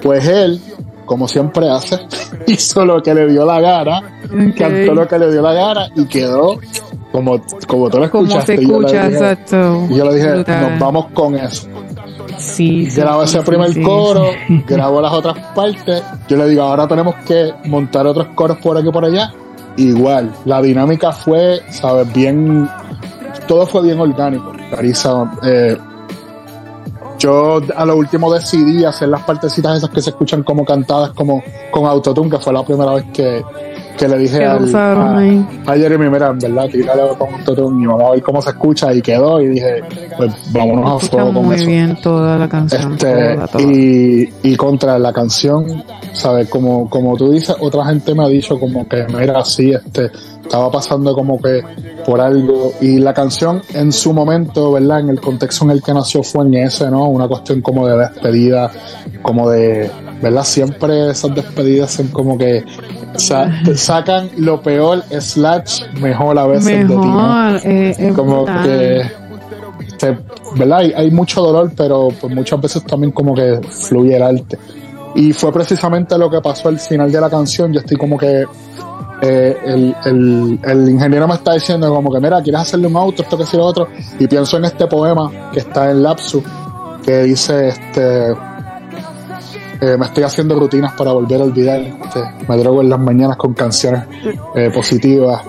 Pues 0.02 0.28
él, 0.28 0.60
como 1.06 1.28
siempre 1.28 1.70
hace, 1.70 2.00
hizo 2.48 2.86
lo 2.86 3.02
que 3.02 3.14
le 3.14 3.28
dio 3.28 3.46
la 3.46 3.60
gana, 3.60 4.02
cantó 4.58 4.94
lo 4.94 5.08
que 5.08 5.20
le 5.20 5.32
dio 5.32 5.42
la 5.42 5.54
gana 5.54 5.88
y 5.96 6.06
quedó 6.06 6.60
como, 7.12 7.42
como 7.68 7.90
tú 7.90 7.98
lo 7.98 8.06
escuchaste. 8.06 8.56
Como 8.66 8.88
se 8.88 8.96
escucha, 8.96 9.08
exacto. 9.08 9.88
Y 9.90 9.96
yo 9.96 10.06
le 10.06 10.16
dije, 10.16 10.36
nos 10.36 10.80
vamos 10.80 11.08
con 11.14 11.36
eso. 11.36 11.68
Sí, 12.38 12.90
sí, 12.90 13.02
grabo 13.02 13.24
ese 13.24 13.42
primer 13.42 13.82
coro, 13.82 14.30
grabo 14.68 15.02
las 15.02 15.14
otras 15.14 15.38
partes. 15.54 16.02
Yo 16.28 16.38
le 16.38 16.48
digo, 16.48 16.64
ahora 16.64 16.88
tenemos 16.88 17.16
que 17.28 17.54
montar 17.66 18.08
otros 18.08 18.28
coros 18.34 18.58
por 18.58 18.78
aquí 18.78 18.88
y 18.88 18.92
por 18.92 19.06
allá. 19.06 19.32
Igual, 19.78 20.34
la 20.46 20.62
dinámica 20.62 21.12
fue, 21.12 21.62
sabes, 21.70 22.12
bien, 22.14 22.68
todo 23.48 23.68
fue 23.68 23.84
bien 23.84 24.00
orgánico. 24.00 24.54
Carissa, 24.72 25.32
eh, 25.44 25.78
yo 27.22 27.62
a 27.76 27.86
lo 27.86 27.96
último 27.96 28.34
decidí 28.34 28.84
hacer 28.84 29.10
las 29.10 29.22
partecitas 29.22 29.78
esas 29.78 29.90
que 29.92 30.02
se 30.02 30.10
escuchan 30.10 30.42
como 30.42 30.66
cantadas 30.66 31.12
como 31.12 31.44
con 31.70 31.86
autotune, 31.86 32.32
que 32.32 32.40
fue 32.40 32.52
la 32.52 32.64
primera 32.64 32.96
vez 32.96 33.06
que, 33.14 33.44
que 33.96 34.08
le 34.08 34.18
dije 34.18 34.44
al, 34.44 34.76
a, 34.76 35.20
a, 35.68 35.78
Jeremy, 35.78 36.10
mira, 36.10 36.30
en 36.30 36.40
verdad, 36.40 36.68
tírale 36.68 37.04
con 37.20 37.34
autotune 37.36 37.84
y 37.84 37.86
vamos 37.86 38.04
a 38.04 38.12
ver 38.12 38.24
cómo 38.24 38.42
se 38.42 38.50
escucha 38.50 38.92
y 38.92 39.02
quedó 39.04 39.40
y 39.40 39.50
dije, 39.50 39.82
pues 40.18 40.34
vámonos 40.52 41.04
a 41.04 41.08
fuego 41.08 41.34
con 41.34 41.46
muy 41.46 41.64
bien 41.64 41.96
toda 42.02 42.38
la 42.40 42.50
canción. 42.50 42.94
Este, 42.94 43.36
toda, 43.36 43.48
toda. 43.48 43.64
Y, 43.64 44.30
y 44.42 44.56
contra 44.56 44.98
la 44.98 45.14
canción, 45.14 45.84
¿sabes? 46.14 46.50
Como, 46.50 46.90
como 46.90 47.16
tú 47.16 47.32
dices, 47.32 47.56
otra 47.60 47.86
gente 47.86 48.16
me 48.16 48.26
ha 48.26 48.28
dicho 48.30 48.60
como 48.60 48.88
que, 48.88 49.06
mira, 49.08 49.40
así, 49.40 49.72
este, 49.72 50.10
estaba 50.52 50.70
pasando 50.70 51.14
como 51.16 51.42
que 51.42 51.64
por 52.06 52.20
algo 52.20 52.74
y 52.82 53.00
la 53.00 53.14
canción 53.14 53.62
en 53.74 53.94
su 53.94 54.12
momento, 54.12 54.74
¿verdad? 54.74 55.00
En 55.00 55.08
el 55.10 55.22
contexto 55.22 55.64
en 55.64 55.72
el 55.72 55.82
que 55.82 55.94
nació 55.94 56.24
fue 56.24 56.44
en 56.44 56.56
ese, 56.56 56.92
¿no? 56.92 57.08
Una 57.08 57.26
cuestión 57.30 57.62
como 57.62 57.88
de 57.88 57.96
despedida, 57.98 58.70
como 59.22 59.50
de, 59.50 59.90
¿verdad? 60.22 60.44
Siempre 60.44 61.10
esas 61.10 61.34
despedidas 61.34 61.92
son 61.92 62.10
como 62.10 62.38
que 62.38 62.66
sa 63.16 63.50
sacan 63.76 64.30
lo 64.38 64.62
peor 64.62 65.04
slash 65.22 65.84
mejor 66.02 66.38
a 66.38 66.48
veces 66.48 66.86
mejor, 66.86 66.98
de 66.98 67.02
ti, 67.02 67.08
¿no? 67.08 67.58
eh, 68.10 68.14
como 68.14 68.44
brutal. 68.44 68.64
que 68.66 69.12
te- 70.00 70.18
¿verdad? 70.58 70.80
Hay, 70.80 70.94
hay 70.98 71.12
mucho 71.12 71.42
dolor, 71.42 71.72
pero 71.78 72.10
pues 72.20 72.36
muchas 72.36 72.60
veces 72.60 72.84
también 72.84 73.14
como 73.14 73.34
que 73.34 73.62
fluye 73.70 74.18
el 74.18 74.24
arte. 74.24 74.58
Y 75.16 75.32
fue 75.32 75.54
precisamente 75.54 76.18
lo 76.18 76.30
que 76.30 76.42
pasó 76.42 76.68
al 76.68 76.78
final 76.80 77.10
de 77.10 77.22
la 77.22 77.30
canción. 77.30 77.72
Yo 77.72 77.80
estoy 77.80 77.96
como 77.96 78.18
que 78.18 78.46
eh, 79.22 79.58
el, 79.66 80.60
el, 80.64 80.90
ingeniero 80.90 81.28
me 81.28 81.36
está 81.36 81.54
diciendo 81.54 81.94
como 81.94 82.12
que 82.12 82.20
mira, 82.20 82.42
quieres 82.42 82.62
hacerle 82.62 82.88
un 82.88 82.98
auto, 82.98 83.22
esto 83.22 83.38
que 83.38 83.46
sí 83.46 83.56
lo 83.58 83.66
otro. 83.66 83.88
Y 84.20 84.28
pienso 84.28 84.58
en 84.58 84.66
este 84.66 84.88
poema 84.88 85.32
que 85.54 85.60
está 85.60 85.92
en 85.92 86.02
Lapsus, 86.02 86.44
que 87.04 87.24
dice 87.24 87.70
este 87.70 88.36
eh, 89.82 89.98
me 89.98 90.06
estoy 90.06 90.24
haciendo 90.24 90.60
rutinas 90.60 90.94
para 90.94 91.12
volver 91.12 91.42
a 91.42 91.46
olvidar. 91.46 91.82
este, 91.82 92.22
me 92.48 92.58
drogo 92.58 92.82
en 92.82 92.90
las 92.90 93.00
mañanas 93.00 93.36
con 93.36 93.56
canciones 93.56 94.04
eh, 94.56 94.70
positivas. 94.72 95.42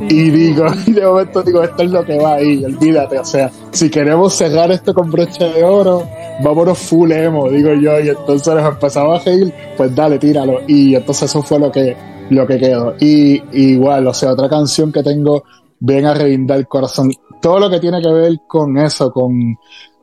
Y 0.00 0.30
digo, 0.30 0.64
y 0.86 0.92
de 0.92 1.06
momento 1.06 1.42
digo, 1.42 1.62
esto 1.62 1.82
es 1.82 1.90
lo 1.90 2.02
que 2.02 2.18
va 2.18 2.34
ahí, 2.34 2.64
olvídate. 2.64 3.18
O 3.18 3.24
sea, 3.24 3.50
si 3.70 3.90
queremos 3.90 4.34
cerrar 4.34 4.72
esto 4.72 4.94
con 4.94 5.10
broche 5.10 5.44
de 5.44 5.62
oro, 5.62 6.02
vámonos 6.42 6.78
full 6.78 7.12
emo, 7.12 7.50
digo 7.50 7.74
yo. 7.74 8.00
Y 8.00 8.08
entonces 8.08 8.54
nos 8.54 8.72
empezamos 8.72 9.20
a 9.20 9.24
reír, 9.24 9.52
pues 9.76 9.94
dale, 9.94 10.18
tíralo. 10.18 10.62
Y 10.66 10.94
entonces 10.94 11.28
eso 11.28 11.42
fue 11.42 11.58
lo 11.58 11.70
que, 11.70 11.94
lo 12.30 12.46
que 12.46 12.58
quedó. 12.58 12.94
Y, 13.00 13.34
y 13.52 13.72
igual, 13.72 14.06
o 14.06 14.14
sea, 14.14 14.32
otra 14.32 14.48
canción 14.48 14.92
que 14.92 15.02
tengo 15.02 15.44
bien 15.78 16.06
a 16.06 16.14
reindar 16.14 16.58
el 16.58 16.66
corazón. 16.66 17.12
Todo 17.40 17.60
lo 17.60 17.70
que 17.70 17.80
tiene 17.80 18.00
que 18.00 18.10
ver 18.10 18.38
con 18.48 18.76
eso, 18.78 19.12
con, 19.12 19.56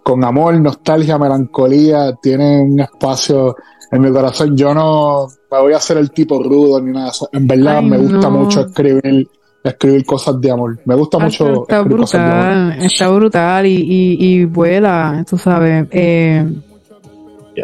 con 0.04 0.24
amor, 0.24 0.60
nostalgia, 0.60 1.18
melancolía, 1.18 2.14
tiene 2.22 2.62
un 2.62 2.80
espacio 2.80 3.56
en 3.92 4.02
mi 4.02 4.12
corazón. 4.12 4.56
Yo 4.56 4.74
no 4.74 5.28
me 5.52 5.60
voy 5.60 5.74
a 5.74 5.78
hacer 5.78 5.98
el 5.98 6.12
tipo 6.12 6.42
rudo 6.42 6.80
ni 6.82 6.92
nada 6.92 7.06
de 7.06 7.12
eso. 7.12 7.30
En 7.32 7.48
verdad 7.48 7.80
Ay, 7.80 7.90
me 7.90 7.98
gusta 7.98 8.30
no. 8.30 8.32
mucho 8.32 8.62
escribir, 8.62 9.28
escribir 9.64 10.06
cosas 10.06 10.40
de 10.40 10.52
amor. 10.52 10.80
Me 10.86 10.96
gusta 10.96 11.18
mucho 11.18 11.64
está 11.64 11.78
escribir 11.80 11.98
cosas 12.02 12.22
de 12.22 12.32
amor. 12.32 12.46
brutal, 12.70 12.82
está 12.84 13.10
brutal 13.10 13.66
y, 13.66 13.76
y, 13.76 14.18
y 14.20 14.46
vuela, 14.46 15.26
tú 15.28 15.38
sabes. 15.38 15.88
Eh, 15.92 16.46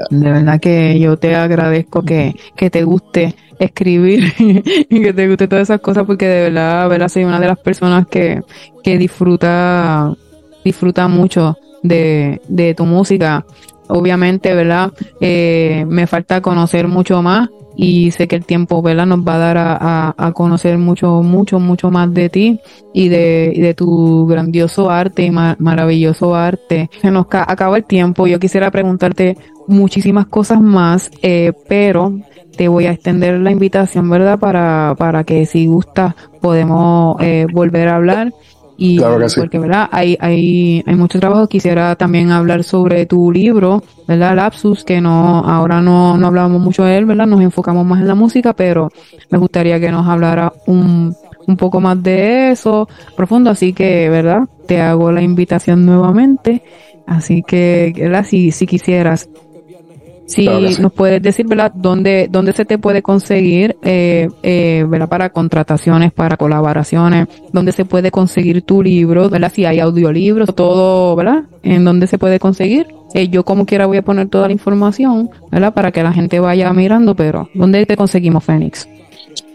De 0.10 0.32
verdad 0.32 0.60
que 0.60 1.00
yo 1.00 1.17
te 1.17 1.36
agradezco 1.36 2.03
que, 2.03 2.36
que 2.56 2.70
te 2.70 2.84
guste 2.84 3.36
escribir 3.60 4.34
y 4.89 5.01
que 5.01 5.13
te 5.13 5.27
guste 5.27 5.48
todas 5.48 5.63
esas 5.70 5.82
cosas 5.82 6.06
porque 6.06 6.27
de 6.27 6.41
verdad, 6.44 6.89
verdad 6.89 7.08
soy 7.10 7.24
una 7.24 7.39
de 7.39 7.48
las 7.48 7.60
personas 7.60 8.06
que, 8.08 8.41
que 8.84 8.98
disfruta, 8.98 10.13
disfruta 10.63 11.08
mucho 11.08 11.58
de, 11.84 12.41
de 12.48 12.74
tu 12.74 12.86
música. 12.86 13.46
Obviamente, 13.89 14.53
¿verdad? 14.53 14.91
Eh, 15.22 15.86
me 15.88 16.08
falta 16.08 16.41
conocer 16.41 16.89
mucho 16.89 17.22
más 17.22 17.50
y 17.77 18.12
sé 18.12 18.27
que 18.27 18.36
el 18.36 18.44
tiempo, 18.46 18.82
¿verdad? 18.82 19.06
Nos 19.06 19.20
va 19.20 19.36
a 19.36 19.38
dar 19.38 19.58
a, 19.58 20.13
a, 20.17 20.32
conocer 20.34 20.77
mucho, 20.77 21.22
mucho, 21.22 21.60
mucho 21.60 21.89
más 21.89 22.13
de 22.13 22.27
ti 22.29 22.60
y 22.94 23.08
de, 23.08 23.53
de 23.56 23.74
tu 23.74 24.25
grandioso 24.27 24.89
arte 24.89 25.24
y 25.24 25.32
ma- 25.32 25.56
maravilloso 25.60 26.36
arte. 26.36 26.89
Se 27.01 27.12
nos 27.12 27.27
ca- 27.27 27.46
acaba 27.48 27.77
el 27.77 27.86
tiempo. 27.86 28.27
Yo 28.27 28.39
quisiera 28.39 28.72
preguntarte 28.72 29.38
muchísimas 29.67 30.27
cosas 30.27 30.62
más, 30.62 31.12
eh, 31.21 31.53
pero 31.67 32.13
te 32.55 32.67
voy 32.67 32.86
a 32.86 32.91
extender 32.91 33.39
la 33.39 33.51
invitación, 33.51 34.09
¿verdad? 34.09 34.39
Para, 34.39 34.95
para 34.97 35.24
que 35.24 35.45
si 35.45 35.67
gusta 35.67 36.15
podemos 36.41 37.17
eh, 37.21 37.45
volver 37.51 37.89
a 37.89 37.95
hablar. 37.95 38.33
Y 38.79 38.97
Claro 38.97 39.17
que 39.17 39.29
sí. 39.29 39.39
porque, 39.39 39.57
¿verdad? 39.57 39.89
Hay, 39.91 40.17
hay, 40.19 40.83
hay 40.86 40.95
mucho 40.95 41.19
trabajo. 41.19 41.47
Quisiera 41.47 41.95
también 41.95 42.29
hablar 42.31 42.63
sobre 42.63 43.07
tu 43.07 43.31
libro, 43.31 43.81
¿verdad? 44.07 44.36
Lapsus, 44.36 44.83
que 44.83 45.01
no, 45.01 45.39
ahora 45.39 45.81
no, 45.81 46.15
no 46.15 46.27
hablamos 46.27 46.62
mucho 46.62 46.83
de 46.83 46.95
él, 46.97 47.05
¿verdad? 47.05 47.25
Nos 47.25 47.41
enfocamos 47.41 47.86
más 47.88 48.01
en 48.01 48.07
la 48.07 48.13
música, 48.13 48.53
pero 48.53 48.91
me 49.31 49.39
gustaría 49.39 49.79
que 49.79 49.89
nos 49.89 50.05
hablara 50.07 50.53
un, 50.67 51.15
un 51.47 51.57
poco 51.57 51.81
más 51.81 52.01
de 52.03 52.51
eso 52.51 52.88
profundo. 53.15 53.50
Así 53.50 53.74
que, 53.74 54.09
¿verdad? 54.09 54.41
Te 54.67 54.79
hago 54.79 55.12
la 55.12 55.24
invitación 55.24 55.83
nuevamente. 55.83 56.62
Así 57.07 57.41
que, 57.41 57.93
¿verdad? 57.97 58.25
Si, 58.29 58.51
si 58.51 58.67
quisieras 58.67 59.27
si 60.27 60.43
Claro 60.43 60.60
que 60.60 60.75
sí. 60.75 60.81
nos 60.81 60.91
puedes 60.91 61.22
decir, 61.22 61.48
¿verdad? 61.48 61.72
¿Dónde, 61.74 62.27
dónde 62.29 62.51
se 62.51 62.65
te 62.65 62.77
puede 62.77 63.01
conseguir, 63.01 63.77
eh, 63.81 64.27
eh, 64.43 64.86
¿verdad? 64.88 65.07
Para 65.07 65.29
contrataciones, 65.29 66.12
para 66.12 66.36
colaboraciones, 66.36 67.29
dónde 67.53 67.72
se 67.72 67.86
puede 67.86 68.12
conseguir 68.12 68.62
tu 68.62 68.84
libro, 68.84 69.29
¿verdad? 69.29 69.51
Si 69.55 69.63
hay 69.65 69.79
audiolibros, 69.79 70.53
todo, 70.53 71.15
¿verdad? 71.15 71.46
En 71.63 71.86
dónde 71.86 72.07
se 72.07 72.17
puede 72.17 72.39
conseguir. 72.39 72.88
Eh, 73.13 73.29
yo 73.29 73.46
como 73.46 73.65
quiera 73.65 73.86
voy 73.86 73.98
a 73.98 74.01
poner 74.01 74.27
toda 74.27 74.48
la 74.48 74.53
información, 74.53 75.29
¿verdad? 75.50 75.74
Para 75.74 75.91
que 75.93 76.03
la 76.03 76.12
gente 76.12 76.41
vaya 76.41 76.74
mirando, 76.74 77.15
pero 77.15 77.50
¿dónde 77.53 77.86
te 77.86 77.96
conseguimos, 77.96 78.43
Fénix? 78.43 78.86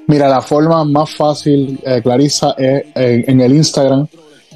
Mira, 0.06 0.26
la 0.26 0.40
forma 0.40 0.84
más 0.84 1.14
fácil, 1.14 1.78
eh, 1.84 2.00
Clarisa, 2.02 2.54
es 2.56 2.86
en, 2.94 3.24
en 3.28 3.40
el 3.42 3.52
Instagram, 3.54 4.06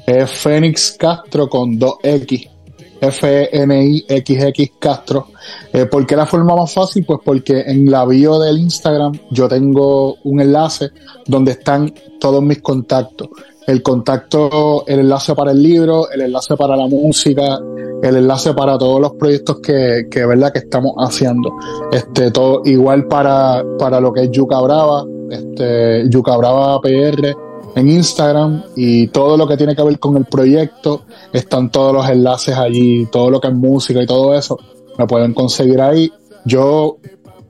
es 0.07 0.31
Fénix 0.31 0.95
Castro 0.99 1.47
con 1.47 1.79
2X. 1.79 2.56
F-N-I-X-X 3.01 4.71
Castro. 4.79 5.27
Eh, 5.73 5.85
¿Por 5.85 6.05
qué 6.05 6.15
la 6.15 6.25
forma 6.25 6.55
más 6.55 6.73
fácil? 6.73 7.05
Pues 7.05 7.19
porque 7.23 7.61
en 7.61 7.89
la 7.89 8.05
bio 8.05 8.39
del 8.39 8.57
Instagram 8.57 9.13
yo 9.31 9.47
tengo 9.47 10.15
un 10.23 10.41
enlace 10.41 10.89
donde 11.25 11.51
están 11.51 11.93
todos 12.19 12.41
mis 12.41 12.61
contactos. 12.61 13.29
El 13.65 13.83
contacto, 13.83 14.85
el 14.87 14.99
enlace 14.99 15.35
para 15.35 15.51
el 15.51 15.61
libro, 15.61 16.09
el 16.09 16.21
enlace 16.21 16.55
para 16.55 16.77
la 16.77 16.87
música, 16.87 17.59
el 18.01 18.15
enlace 18.15 18.53
para 18.53 18.77
todos 18.77 19.01
los 19.01 19.13
proyectos 19.13 19.59
que, 19.59 20.07
que 20.09 20.25
verdad 20.25 20.53
que 20.53 20.59
estamos 20.59 20.93
haciendo. 20.97 21.53
Este, 21.91 22.31
todo 22.31 22.61
igual 22.63 23.07
para, 23.07 23.63
para 23.77 23.99
lo 23.99 24.13
que 24.13 24.23
es 24.23 24.31
Yuca 24.31 24.61
Brava, 24.61 25.05
este, 25.29 26.09
Yuca 26.09 26.37
Brava 26.37 26.79
PR 26.79 27.46
en 27.77 27.89
Instagram 27.89 28.63
y 28.75 29.07
todo 29.07 29.37
lo 29.37 29.47
que 29.47 29.55
tiene 29.55 29.73
que 29.75 29.83
ver 29.83 29.99
con 29.99 30.17
el 30.17 30.25
proyecto, 30.25 31.03
están 31.31 31.71
todos 31.71 31.93
los 31.93 32.09
enlaces 32.09 32.57
allí, 32.57 33.05
todo 33.11 33.29
lo 33.29 33.39
que 33.39 33.49
es 33.49 33.53
música 33.53 34.01
y 34.01 34.07
todo 34.07 34.33
eso, 34.33 34.57
me 34.97 35.05
pueden 35.05 35.35
conseguir 35.35 35.79
ahí. 35.79 36.11
Yo 36.43 36.97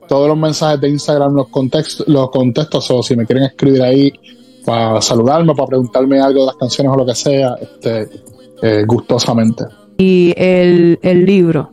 todos 0.06 0.28
los 0.28 0.36
mensajes 0.36 0.82
de 0.82 0.90
Instagram 0.90 1.34
los 1.34 1.48
contesto, 1.48 2.04
los 2.08 2.30
contesto, 2.30 2.78
o 2.90 3.02
si 3.02 3.16
me 3.16 3.24
quieren 3.24 3.44
escribir 3.44 3.82
ahí 3.82 4.12
para 4.66 5.00
saludarme, 5.00 5.54
para 5.54 5.68
preguntarme 5.68 6.20
algo 6.20 6.40
de 6.40 6.46
las 6.46 6.56
canciones 6.56 6.92
o 6.92 6.96
lo 6.96 7.06
que 7.06 7.14
sea, 7.14 7.54
este, 7.58 8.10
eh, 8.60 8.84
gustosamente. 8.86 9.64
Y 9.96 10.34
el, 10.36 10.98
el 11.00 11.24
libro. 11.24 11.70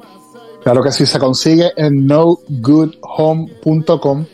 Claro 0.63 0.81
que 0.81 0.93
sí, 0.93 1.05
se 1.05 1.19
consigue 1.19 1.73
en 1.75 2.07
nogoodhome.com, 2.07 4.25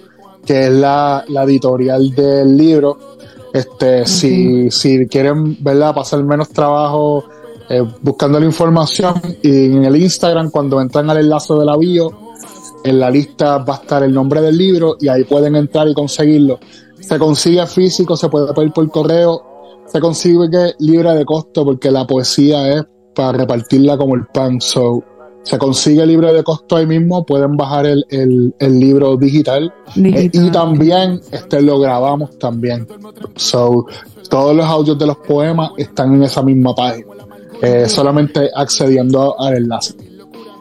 que 0.46 0.66
es 0.66 0.72
la, 0.72 1.26
la 1.28 1.42
editorial 1.44 2.14
del 2.14 2.56
libro. 2.56 3.18
Este, 3.54 4.06
si, 4.06 4.72
si 4.72 5.08
quieren, 5.08 5.58
¿verdad? 5.62 5.94
Pasar 5.94 6.24
menos 6.24 6.50
trabajo 6.50 7.26
eh, 7.70 7.84
buscando 8.02 8.38
la 8.38 8.46
información 8.46 9.14
y 9.42 9.66
en 9.66 9.86
el 9.86 9.96
Instagram, 9.96 10.50
cuando 10.50 10.82
entran 10.82 11.10
al 11.10 11.18
enlace 11.20 11.54
de 11.54 11.64
la 11.64 11.78
bio, 11.78 12.12
en 12.84 13.00
la 13.00 13.10
lista 13.10 13.60
va 13.60 13.76
a 13.76 13.78
estar 13.78 14.04
el 14.04 14.14
nombre 14.14 14.42
del 14.42 14.58
libro 14.58 14.98
y 15.00 15.08
ahí 15.08 15.24
pueden 15.24 15.56
entrar 15.56 15.88
y 15.88 15.94
conseguirlo. 15.94 16.60
Se 17.00 17.18
consigue 17.18 17.66
físico, 17.68 18.18
se 18.18 18.28
puede 18.28 18.54
pedir 18.54 18.74
por 18.74 18.90
correo, 18.92 19.42
se 19.86 20.00
consigue 20.02 20.74
libre 20.80 21.14
de 21.14 21.24
costo 21.24 21.64
porque 21.64 21.92
la 21.92 22.06
poesía 22.06 22.76
es 22.76 22.84
para 23.16 23.38
repartirla 23.38 23.98
como 23.98 24.16
el 24.16 24.26
pan. 24.26 24.60
So, 24.60 25.04
se 25.44 25.58
consigue 25.58 26.06
libre 26.06 26.34
de 26.34 26.44
costo 26.44 26.78
ahí 26.78 26.86
mismo, 26.86 27.26
pueden 27.26 27.58
bajar 27.58 27.86
el, 27.86 28.06
el, 28.10 28.80
libro 28.80 29.18
digital, 29.18 29.74
eh, 29.96 30.30
y 30.32 30.52
también 30.52 31.20
este, 31.32 31.62
lo 31.62 31.80
grabamos 31.80 32.38
también. 32.38 32.88
So, 33.36 33.86
todos 34.30 34.56
los 34.56 34.66
audios 34.66 34.98
de 34.98 35.08
los 35.08 35.18
poemas 35.18 35.72
están 35.78 36.14
en 36.16 36.24
esa 36.24 36.42
misma 36.42 36.76
página, 36.76 37.08
eh, 37.62 37.88
solamente 37.88 38.50
accediendo 38.56 39.40
al 39.40 39.58
enlace. 39.58 39.96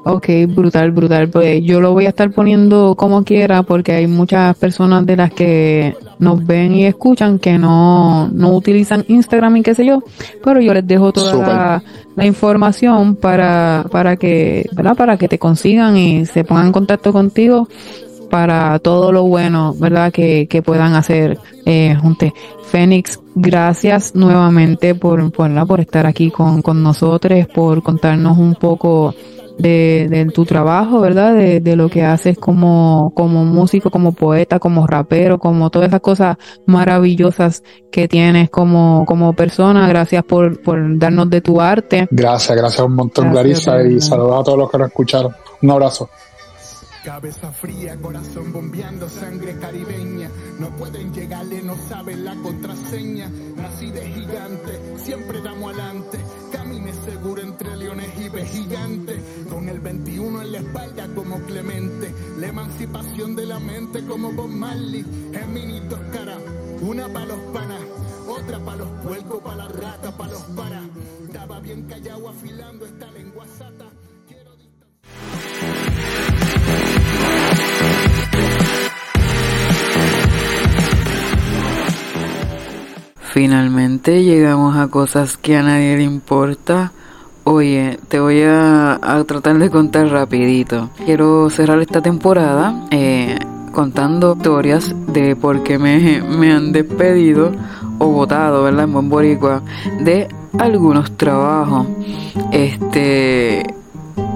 Ok, 0.05 0.29
brutal, 0.49 0.93
brutal. 0.93 1.29
Pues 1.29 1.63
yo 1.63 1.81
lo 1.81 1.93
voy 1.93 2.07
a 2.07 2.11
estar 2.11 2.31
poniendo 2.31 2.95
como 2.95 3.23
quiera 3.23 3.63
porque 3.63 3.93
hay 3.93 4.07
muchas 4.07 4.57
personas 4.57 5.05
de 5.05 5.17
las 5.17 5.31
que 5.33 5.95
nos 6.19 6.45
ven 6.47 6.75
y 6.75 6.87
escuchan 6.87 7.39
que 7.39 7.59
no, 7.59 8.29
no 8.29 8.55
utilizan 8.55 9.05
Instagram 9.09 9.59
y 9.59 9.63
qué 9.63 9.75
sé 9.75 9.85
yo, 9.85 10.03
pero 10.43 10.61
yo 10.61 10.73
les 10.73 10.87
dejo 10.87 11.13
toda 11.13 11.83
la, 12.17 12.27
información 12.27 13.17
para, 13.17 13.85
para 13.91 14.17
que, 14.17 14.69
¿verdad? 14.73 14.97
Para 14.97 15.17
que 15.17 15.29
te 15.29 15.39
consigan 15.39 15.97
y 15.97 16.27
se 16.27 16.45
pongan 16.45 16.67
en 16.67 16.73
contacto 16.73 17.13
contigo 17.13 17.69
para 18.31 18.79
todo 18.79 19.13
lo 19.13 19.25
bueno, 19.25 19.75
¿verdad? 19.79 20.13
Que, 20.13 20.47
que 20.49 20.63
puedan 20.63 20.95
hacer 20.95 21.39
eh, 21.67 21.97
junte. 22.01 22.33
Fénix, 22.71 23.21
gracias 23.35 24.15
nuevamente 24.15 24.95
por, 24.95 25.31
por, 25.33 25.67
por 25.67 25.81
estar 25.81 26.07
aquí 26.07 26.31
con, 26.31 26.63
con 26.63 26.83
nosotros, 26.83 27.47
por 27.49 27.83
contarnos 27.83 28.39
un 28.39 28.55
poco 28.55 29.15
de, 29.61 30.31
tu 30.35 30.45
trabajo, 30.45 31.01
¿verdad? 31.01 31.35
De, 31.35 31.77
lo 31.77 31.89
que 31.89 32.03
haces 32.05 32.39
como, 32.39 33.13
como 33.15 33.45
músico, 33.45 33.91
como 33.91 34.13
poeta, 34.13 34.59
como 34.59 34.87
rapero, 34.87 35.39
como 35.39 35.71
todas 35.71 35.89
esas 35.89 36.01
cosas 36.01 36.37
maravillosas 36.67 37.63
que 37.91 38.09
tienes 38.09 38.51
como, 38.51 39.05
como 39.07 39.33
persona. 39.35 39.89
Gracias 39.89 40.25
por, 40.25 40.61
por 40.63 40.99
darnos 40.99 41.31
de 41.31 41.41
tu 41.41 41.61
arte. 41.61 42.09
Gracias, 42.11 42.57
gracias 42.57 42.87
un 42.87 42.95
montón, 42.95 43.31
Clarisa, 43.31 43.83
y 43.83 44.01
saludos 44.01 44.41
a 44.41 44.45
todos 44.45 44.59
los 44.59 44.71
que 44.71 44.79
nos 44.79 44.89
escucharon. 44.89 45.35
Un 45.63 45.71
abrazo. 45.71 46.09
Cabeza 47.05 47.51
fría, 47.51 47.97
corazón 47.97 48.53
bombeando, 48.53 49.09
sangre 49.09 49.57
caribeña. 49.59 50.29
No 50.59 50.69
pueden 50.77 51.15
llegarle, 51.15 51.63
no 51.63 51.75
saben 51.89 52.27
la 52.27 52.35
contraseña. 52.35 53.31
Nací 53.57 53.91
de 53.91 54.07
gigante, 54.07 54.99
siempre 54.99 55.41
damos 55.41 55.73
adelante. 55.73 56.19
Camine 56.53 56.93
seguro 56.93 57.41
entre 57.41 57.75
leones 58.33 58.55
y 58.55 58.59
gigantes 58.59 59.21
con 59.49 59.69
el 59.69 59.81
21 59.81 60.43
en 60.43 60.53
la 60.53 60.59
espalda 60.59 61.09
como 61.15 61.41
Clemente, 61.41 62.15
la 62.39 62.49
emancipación 62.49 63.37
de 63.37 63.47
la 63.47 63.59
mente 63.59 64.05
como 64.05 64.33
Bob 64.33 64.49
Marley, 64.49 65.05
Geminitos 65.33 65.99
cara, 66.13 66.39
una 66.81 67.09
para 67.09 67.27
los 67.27 67.41
panas, 67.53 67.81
otra 68.29 68.59
para 68.59 68.77
los 68.79 68.89
puercos, 69.05 69.41
para 69.43 69.57
la 69.57 69.69
rata, 69.69 70.17
para 70.17 70.33
los 70.33 70.43
para. 70.43 70.83
Estaba 71.27 71.61
bien 71.61 71.83
callado 71.83 72.29
afilando 72.29 72.87
esta 72.87 73.11
lengua 73.13 73.47
sata. 73.59 73.87
Finalmente 83.33 84.25
llegamos 84.25 84.77
a 84.77 84.89
cosas 84.89 85.37
que 85.37 85.57
a 85.57 85.63
nadie 85.63 85.97
le 85.97 86.03
importa 86.03 86.93
Oye, 87.53 87.99
te 88.07 88.21
voy 88.21 88.43
a, 88.47 89.01
tratar 89.27 89.59
de 89.59 89.71
contar 89.71 90.07
rapidito. 90.07 90.91
Quiero 91.05 91.51
cerrar 91.51 91.81
esta 91.81 92.01
temporada 92.01 92.87
eh, 92.93 93.37
contando 93.73 94.37
historias 94.37 94.95
de 95.09 95.35
por 95.35 95.65
qué 95.65 95.77
me, 95.77 96.23
me 96.23 96.53
han 96.53 96.71
despedido 96.71 97.51
o 97.99 98.07
votado, 98.07 98.63
¿verdad? 98.63 98.85
En 98.85 98.93
buen 98.93 99.09
boricua, 99.09 99.63
de 99.99 100.29
algunos 100.61 101.11
trabajos. 101.17 101.89
Este, 102.53 103.65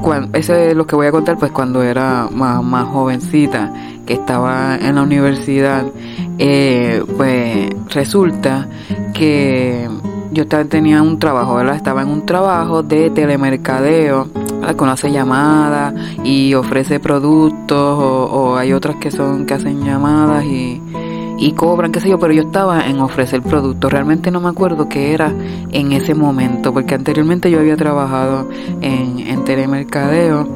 cuando, 0.02 0.36
eso 0.36 0.54
es 0.54 0.74
lo 0.74 0.84
que 0.84 0.96
voy 0.96 1.06
a 1.06 1.12
contar, 1.12 1.38
pues 1.38 1.52
cuando 1.52 1.84
era 1.84 2.28
más, 2.32 2.64
más 2.64 2.88
jovencita, 2.88 3.72
que 4.04 4.14
estaba 4.14 4.76
en 4.76 4.96
la 4.96 5.02
universidad, 5.02 5.86
eh, 6.40 7.00
pues 7.16 7.70
resulta 7.90 8.68
que 9.12 9.88
yo 10.34 10.46
tenía 10.46 11.00
un 11.00 11.18
trabajo, 11.18 11.54
¿verdad? 11.54 11.76
Estaba 11.76 12.02
en 12.02 12.08
un 12.08 12.26
trabajo 12.26 12.82
de 12.82 13.10
telemercadeo, 13.10 14.26
¿verdad? 14.60 14.76
Conoce 14.76 15.12
llamadas 15.12 15.94
y 16.24 16.54
ofrece 16.54 16.98
productos 17.00 17.78
o, 17.78 18.56
hay 18.56 18.72
otras 18.72 18.96
que 18.96 19.10
son 19.10 19.46
que 19.46 19.54
hacen 19.54 19.84
llamadas 19.84 20.44
y, 20.44 20.82
y 21.38 21.52
cobran, 21.52 21.92
qué 21.92 22.00
sé 22.00 22.10
yo, 22.10 22.18
pero 22.18 22.32
yo 22.32 22.42
estaba 22.42 22.86
en 22.86 23.00
ofrecer 23.00 23.42
productos. 23.42 23.92
Realmente 23.92 24.30
no 24.30 24.40
me 24.40 24.48
acuerdo 24.48 24.88
qué 24.88 25.14
era 25.14 25.32
en 25.70 25.92
ese 25.92 26.14
momento, 26.14 26.72
porque 26.72 26.94
anteriormente 26.94 27.50
yo 27.50 27.60
había 27.60 27.76
trabajado 27.76 28.48
en, 28.80 29.20
en 29.20 29.44
telemercadeo, 29.44 30.48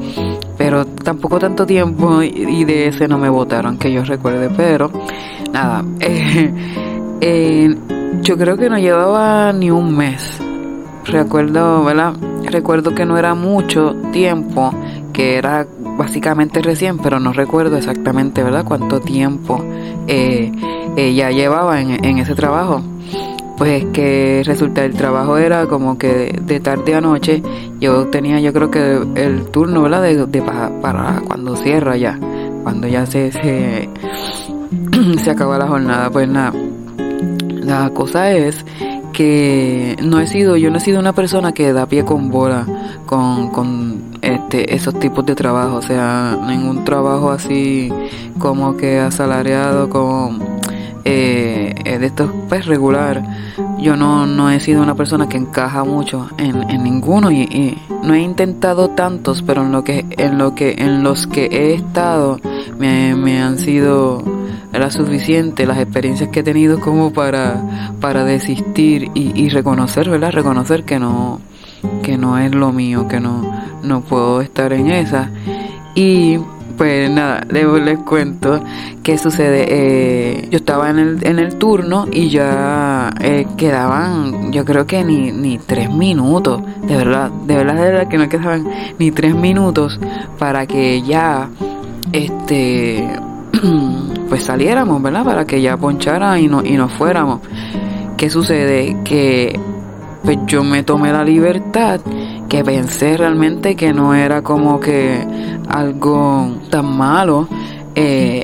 pero 0.57 0.85
tampoco 0.85 1.39
tanto 1.39 1.65
tiempo 1.65 2.21
y 2.21 2.65
de 2.65 2.87
ese 2.87 3.07
no 3.07 3.17
me 3.17 3.29
votaron, 3.29 3.77
que 3.77 3.91
yo 3.91 4.03
recuerde, 4.03 4.49
pero 4.55 4.91
nada. 5.51 5.83
Eh, 7.21 7.75
eh, 7.75 7.98
yo 8.21 8.37
creo 8.37 8.57
que 8.57 8.69
no 8.69 8.77
llevaba 8.77 9.51
ni 9.53 9.71
un 9.71 9.95
mes. 9.95 10.39
Recuerdo, 11.05 11.83
¿verdad? 11.83 12.13
Recuerdo 12.43 12.93
que 12.93 13.05
no 13.05 13.17
era 13.17 13.33
mucho 13.35 13.95
tiempo, 14.11 14.71
que 15.13 15.37
era 15.37 15.65
básicamente 15.97 16.61
recién, 16.61 16.97
pero 16.97 17.19
no 17.19 17.33
recuerdo 17.33 17.77
exactamente, 17.77 18.43
¿verdad? 18.43 18.65
Cuánto 18.65 18.99
tiempo 18.99 19.63
eh, 20.07 20.51
ella 20.95 21.31
llevaba 21.31 21.81
en, 21.81 22.17
ese 22.17 22.35
trabajo. 22.35 22.81
Pues 23.57 23.85
que 23.91 24.41
resulta 24.45 24.85
el 24.85 24.93
trabajo 24.93 25.37
era 25.37 25.65
como 25.65 25.97
que 25.97 26.39
de 26.41 26.59
tarde 26.59 26.95
a 26.95 27.01
noche. 27.01 27.43
Yo 27.79 28.07
tenía, 28.07 28.39
yo 28.39 28.53
creo 28.53 28.71
que 28.71 29.01
el 29.15 29.45
turno, 29.51 29.81
¿verdad? 29.81 30.03
De, 30.03 30.41
para, 30.41 31.21
cuando 31.27 31.55
cierra 31.57 31.97
ya, 31.97 32.17
cuando 32.63 32.87
ya 32.87 33.05
se, 33.05 33.31
se, 33.31 33.89
se 35.17 35.31
acaba 35.31 35.57
la 35.57 35.67
jornada. 35.67 36.09
Pues 36.09 36.29
nada 36.29 36.53
la 37.69 37.91
cosa 37.91 38.31
es 38.31 38.65
que 39.13 39.95
no 40.01 40.19
he 40.19 40.27
sido, 40.27 40.57
yo 40.57 40.71
no 40.71 40.77
he 40.77 40.79
sido 40.79 40.99
una 40.99 41.13
persona 41.13 41.51
que 41.51 41.71
da 41.71 41.85
pie 41.85 42.03
con 42.03 42.31
bola 42.31 42.65
con, 43.05 43.49
con 43.49 44.01
este, 44.21 44.73
esos 44.73 44.99
tipos 44.99 45.25
de 45.25 45.35
trabajo, 45.35 45.75
o 45.75 45.81
sea, 45.81 46.37
ningún 46.47 46.83
trabajo 46.83 47.29
así 47.29 47.91
como 48.39 48.75
que 48.75 48.99
asalariado 48.99 49.87
con 49.89 50.39
eh, 51.05 51.97
de 51.99 52.05
estos 52.05 52.31
pues 52.47 52.65
regular. 52.65 53.23
Yo 53.77 53.95
no, 53.95 54.25
no 54.25 54.49
he 54.49 54.59
sido 54.59 54.81
una 54.81 54.95
persona 54.95 55.29
que 55.29 55.37
encaja 55.37 55.83
mucho 55.83 56.27
en, 56.37 56.83
ninguno 56.83 57.29
y, 57.29 57.41
y, 57.41 57.77
no 58.03 58.13
he 58.15 58.21
intentado 58.21 58.89
tantos, 58.89 59.43
pero 59.43 59.61
en 59.61 59.71
lo 59.71 59.83
que 59.83 60.05
en 60.09 60.37
lo 60.37 60.55
que 60.55 60.75
en 60.79 61.03
los 61.03 61.27
que 61.27 61.45
he 61.45 61.73
estado 61.75 62.39
me 62.77 63.41
han 63.41 63.59
sido 63.59 64.38
era 64.79 64.91
suficiente 64.91 65.65
las 65.65 65.77
experiencias 65.77 66.29
que 66.29 66.39
he 66.39 66.43
tenido 66.43 66.79
como 66.79 67.11
para, 67.11 67.61
para 67.99 68.23
desistir 68.23 69.11
y, 69.13 69.49
reconocer, 69.49 70.09
¿verdad? 70.09 70.31
Reconocer 70.31 70.85
que 70.85 70.99
no, 70.99 71.41
que 72.01 72.17
no 72.17 72.37
es 72.37 72.55
lo 72.55 72.71
mío, 72.71 73.07
que 73.09 73.19
no, 73.19 73.43
no 73.83 74.01
puedo 74.01 74.39
estar 74.39 74.71
en 74.71 74.89
esa. 74.89 75.31
Y 75.95 76.37
pues 76.77 77.11
nada, 77.11 77.45
les, 77.49 77.65
les 77.65 77.99
cuento 77.99 78.63
qué 79.03 79.17
sucede. 79.17 79.65
Eh, 79.67 80.47
yo 80.49 80.59
estaba 80.59 80.89
en 80.89 80.99
el, 80.99 81.27
en 81.27 81.39
el 81.39 81.55
turno 81.55 82.07
y 82.09 82.29
ya 82.29 83.13
eh, 83.19 83.45
quedaban, 83.57 84.53
yo 84.53 84.63
creo 84.63 84.87
que 84.87 85.03
ni, 85.03 85.33
ni 85.33 85.57
tres 85.57 85.91
minutos, 85.91 86.61
de 86.87 86.95
verdad, 86.95 87.31
de 87.31 87.55
verdad, 87.57 87.75
de 87.75 87.81
verdad 87.81 88.07
que 88.07 88.17
no 88.17 88.29
quedaban 88.29 88.65
ni 88.97 89.11
tres 89.11 89.35
minutos 89.35 89.99
para 90.37 90.65
que 90.67 91.01
ya, 91.01 91.49
este, 92.13 93.05
pues 94.29 94.43
saliéramos, 94.43 95.01
¿verdad? 95.01 95.25
Para 95.25 95.45
que 95.45 95.61
ya 95.61 95.75
ponchara 95.75 96.39
y, 96.39 96.47
no, 96.47 96.63
y 96.63 96.77
nos 96.77 96.91
fuéramos. 96.93 97.41
¿Qué 98.15 98.29
sucede? 98.29 98.97
Que 99.03 99.59
pues 100.23 100.37
yo 100.45 100.63
me 100.63 100.83
tomé 100.83 101.11
la 101.11 101.23
libertad 101.23 102.01
que 102.47 102.63
pensé 102.63 103.17
realmente 103.17 103.75
que 103.75 103.93
no 103.93 104.13
era 104.13 104.41
como 104.41 104.79
que 104.79 105.25
algo 105.69 106.57
tan 106.69 106.97
malo 106.97 107.47
eh, 107.95 108.43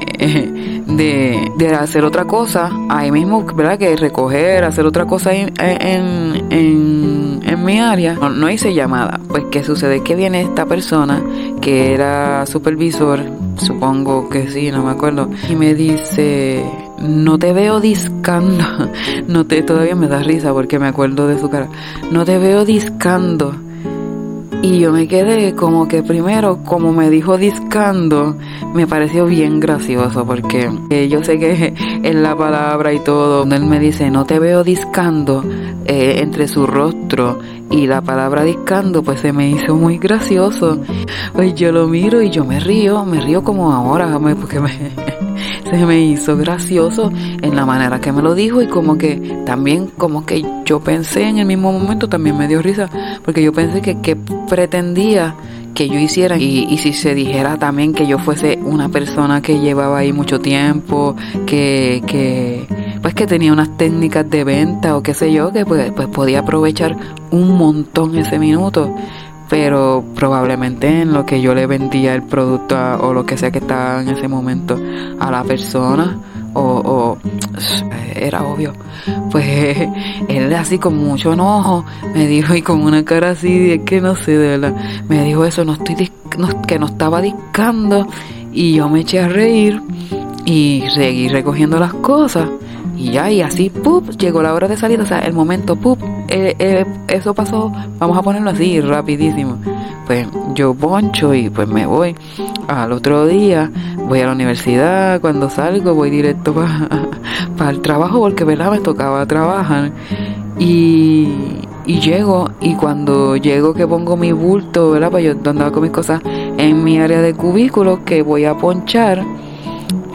de, 0.88 1.52
de, 1.58 1.76
hacer 1.76 2.04
otra 2.04 2.26
cosa 2.26 2.71
ahí 2.89 3.12
mismo, 3.12 3.45
¿verdad? 3.45 3.78
Que 3.78 3.95
recoger, 3.95 4.63
hacer 4.63 4.86
otra 4.86 5.06
cosa 5.06 5.34
en, 5.34 5.54
en, 5.60 6.52
en, 6.52 7.39
en 7.43 7.65
mi 7.65 7.80
área. 7.80 8.13
No, 8.13 8.30
no, 8.30 8.50
hice 8.50 8.74
llamada. 8.74 9.19
Pues, 9.28 9.45
¿qué 9.52 9.63
sucede? 9.63 10.02
Que 10.02 10.15
viene 10.15 10.41
esta 10.41 10.65
persona 10.65 11.21
que 11.62 11.93
era 11.93 12.45
supervisor, 12.45 13.21
supongo 13.58 14.30
que 14.30 14.50
sí, 14.50 14.72
no 14.72 14.84
me 14.84 14.91
acuerdo, 14.91 15.30
y 15.50 15.56
me 15.56 15.74
dice, 15.74 16.63
no 17.00 17.38
te 17.38 17.54
veo 17.54 17.80
discando, 17.80 18.63
no 19.28 19.46
te, 19.46 19.62
todavía 19.63 19.96
me 19.96 20.08
da 20.08 20.20
risa 20.20 20.54
porque 20.54 20.80
me 20.80 20.88
acuerdo 20.88 21.28
de 21.28 21.39
su 21.39 21.50
cara, 21.50 21.68
no 22.12 22.26
te 22.26 22.38
veo 22.38 22.65
discando. 22.65 23.64
Y 24.65 24.80
yo 24.80 24.91
me 24.91 25.08
quedé 25.08 25.54
como 25.54 25.88
que 25.88 26.01
primero, 26.01 26.63
como 26.63 26.91
me 26.91 27.12
dijo 27.12 27.38
discando, 27.38 28.36
me 28.73 28.88
pareció 28.88 29.28
bien 29.28 29.60
gracioso 29.60 30.25
porque 30.25 30.71
eh, 30.89 31.08
yo 31.08 31.23
sé 31.23 31.38
que 31.38 31.75
en 32.04 32.23
la 32.23 32.36
palabra 32.36 32.91
y 32.91 32.97
todo, 32.99 33.41
donde 33.41 33.58
él 33.58 33.65
me 33.67 33.80
dice, 33.80 34.10
no 34.10 34.25
te 34.25 34.39
veo 34.39 34.63
discando 34.63 35.45
eh, 35.86 36.15
entre 36.17 36.47
su 36.47 36.65
rostro 36.65 37.38
y 37.69 37.86
la 37.86 38.01
palabra 38.01 38.43
discando, 38.43 39.04
pues 39.04 39.19
se 39.19 39.32
me 39.32 39.51
hizo 39.51 39.75
muy 39.75 39.99
gracioso. 39.99 40.80
Pues 41.34 41.54
yo 41.54 41.71
lo 41.71 41.88
miro 41.88 42.23
y 42.23 42.32
yo 42.32 42.43
me 42.43 42.60
río, 42.60 43.06
me 43.06 43.21
río 43.21 43.43
como 43.43 43.71
ahora, 43.71 44.17
porque 44.19 44.60
me, 44.60 44.71
se 45.69 45.86
me 45.86 46.01
hizo 46.01 46.38
gracioso 46.38 47.12
en 47.41 47.55
la 47.55 47.65
manera 47.65 47.99
que 47.99 48.12
me 48.12 48.21
lo 48.21 48.36
dijo 48.36 48.62
y 48.62 48.67
como 48.67 48.97
que 48.97 49.15
también 49.45 49.88
como 49.97 50.25
que 50.25 50.45
yo 50.65 50.79
pensé 50.79 51.23
en 51.23 51.38
el 51.39 51.45
mismo 51.45 51.71
momento, 51.71 52.08
también 52.08 52.38
me 52.38 52.47
dio 52.47 52.62
risa, 52.62 52.89
porque 53.23 53.43
yo 53.43 53.53
pensé 53.53 53.81
que, 53.81 54.01
que 54.01 54.15
pretendía 54.15 55.36
que 55.75 55.89
yo 55.89 55.99
hiciera 55.99 56.38
y, 56.38 56.65
y, 56.69 56.77
si 56.77 56.93
se 56.93 57.13
dijera 57.13 57.58
también 57.58 57.93
que 57.93 58.08
yo 58.08 58.17
fuese 58.17 58.58
una 58.63 58.88
persona 58.88 59.41
que 59.41 59.60
llevaba 59.60 59.99
ahí 59.99 60.13
mucho 60.13 60.39
tiempo, 60.39 61.15
que, 61.45 62.01
que 62.08 62.65
pues 63.01 63.13
que 63.13 63.27
tenía 63.27 63.51
unas 63.51 63.77
técnicas 63.77 64.27
de 64.29 64.43
venta 64.45 64.95
o 64.95 65.03
qué 65.03 65.13
sé 65.13 65.31
yo, 65.31 65.51
que 65.51 65.65
pues, 65.65 65.91
pues 65.91 66.08
podía 66.08 66.39
aprovechar 66.39 66.95
un 67.29 67.58
montón 67.58 68.17
ese 68.17 68.39
minuto 68.39 68.95
pero 69.49 70.03
probablemente 70.15 71.01
en 71.01 71.13
lo 71.13 71.25
que 71.25 71.41
yo 71.41 71.53
le 71.53 71.67
vendía 71.67 72.13
el 72.13 72.23
producto 72.23 72.75
o 73.01 73.13
lo 73.13 73.25
que 73.25 73.38
sea 73.38 73.51
que 73.51 73.60
estaba 73.60 74.01
en 74.01 74.10
ese 74.10 74.27
momento 74.27 74.79
a 75.19 75.31
la 75.31 75.43
persona 75.43 76.17
o, 76.53 77.17
era 78.15 78.43
obvio 78.43 78.73
pues 79.29 79.77
él 80.29 80.53
así 80.53 80.79
con 80.79 80.97
mucho 80.97 81.34
enojo 81.34 81.86
me 82.13 82.27
dijo 82.27 82.55
y 82.55 82.62
con 82.62 82.81
una 82.81 83.03
cara 83.03 83.31
así 83.31 83.71
es 83.71 83.81
que 83.81 83.99
no 83.99 84.15
sé 84.15 84.38
de 84.38 84.58
verdad 84.58 84.73
me 85.10 85.23
dijo 85.23 85.45
eso 85.45 85.65
no 85.65 85.73
estoy 85.73 86.12
que 86.67 86.79
no 86.79 86.86
estaba 86.86 87.21
discando 87.21 88.08
y 88.51 88.75
yo 88.75 88.89
me 88.89 89.01
eché 89.01 89.19
a 89.19 89.27
reír 89.27 89.81
y 90.45 90.84
seguí 90.93 91.27
recogiendo 91.27 91.77
las 91.77 91.93
cosas 91.93 92.49
y 92.97 93.12
ya, 93.12 93.29
y 93.29 93.41
así, 93.41 93.69
¡pup! 93.69 94.10
Llegó 94.17 94.41
la 94.41 94.53
hora 94.53 94.67
de 94.67 94.77
salir, 94.77 94.99
o 95.01 95.05
sea, 95.05 95.19
el 95.19 95.34
momento, 95.34 95.75
¡pup! 95.75 95.99
Eh, 96.27 96.55
eh, 96.57 96.85
eso 97.07 97.33
pasó, 97.33 97.71
vamos 97.99 98.17
a 98.17 98.21
ponerlo 98.21 98.49
así, 98.49 98.81
rapidísimo. 98.81 99.57
Pues 100.05 100.27
yo 100.53 100.73
poncho 100.73 101.33
y 101.33 101.49
pues 101.49 101.67
me 101.67 101.85
voy. 101.85 102.15
Al 102.67 102.91
otro 102.91 103.25
día 103.25 103.71
voy 104.07 104.21
a 104.21 104.27
la 104.27 104.31
universidad, 104.33 105.21
cuando 105.21 105.49
salgo 105.49 105.93
voy 105.93 106.09
directo 106.09 106.53
para 107.57 107.69
el 107.69 107.81
trabajo 107.81 108.19
porque, 108.19 108.43
¿verdad? 108.43 108.71
Me 108.71 108.79
tocaba 108.79 109.25
trabajar. 109.25 109.91
Y, 110.57 111.61
y 111.85 111.99
llego, 111.99 112.49
y 112.61 112.75
cuando 112.75 113.35
llego 113.35 113.73
que 113.73 113.85
pongo 113.85 114.17
mi 114.17 114.31
bulto, 114.31 114.91
¿verdad? 114.91 115.11
Pues 115.11 115.25
yo 115.25 115.31
andaba 115.49 115.71
con 115.71 115.83
mis 115.83 115.91
cosas 115.91 116.21
en 116.25 116.83
mi 116.83 116.99
área 116.99 117.21
de 117.21 117.33
cubículo 117.33 118.03
que 118.05 118.21
voy 118.21 118.45
a 118.45 118.55
ponchar 118.55 119.23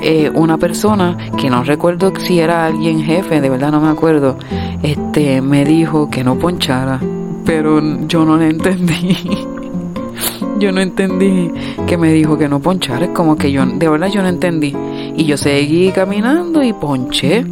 eh, 0.03 0.31
una 0.35 0.59
persona 0.59 1.17
que 1.37 1.51
no 1.51 1.63
recuerdo 1.63 2.13
si 2.21 2.41
era 2.41 2.67
alguien 2.67 3.03
jefe, 3.03 3.41
de 3.41 3.51
verdad 3.51 3.71
no 3.71 3.81
me 3.81 3.89
acuerdo, 3.89 4.37
este 4.83 5.41
me 5.41 5.65
dijo 5.65 6.11
que 6.11 6.25
no 6.25 6.39
ponchara, 6.39 7.01
pero 7.45 7.81
yo 8.07 8.25
no 8.25 8.37
le 8.37 8.49
entendí. 8.49 9.17
yo 10.59 10.73
no 10.73 10.81
entendí 10.81 11.51
que 11.87 11.97
me 11.97 12.13
dijo 12.13 12.39
que 12.39 12.49
no 12.49 12.61
ponchara, 12.61 13.07
es 13.07 13.11
como 13.13 13.37
que 13.37 13.51
yo, 13.53 13.65
de 13.67 13.89
verdad 13.89 14.09
yo 14.09 14.23
no 14.23 14.29
entendí. 14.29 14.75
Y 15.17 15.25
yo 15.25 15.37
seguí 15.37 15.91
caminando 15.93 16.63
y 16.63 16.73
ponché. 16.73 17.45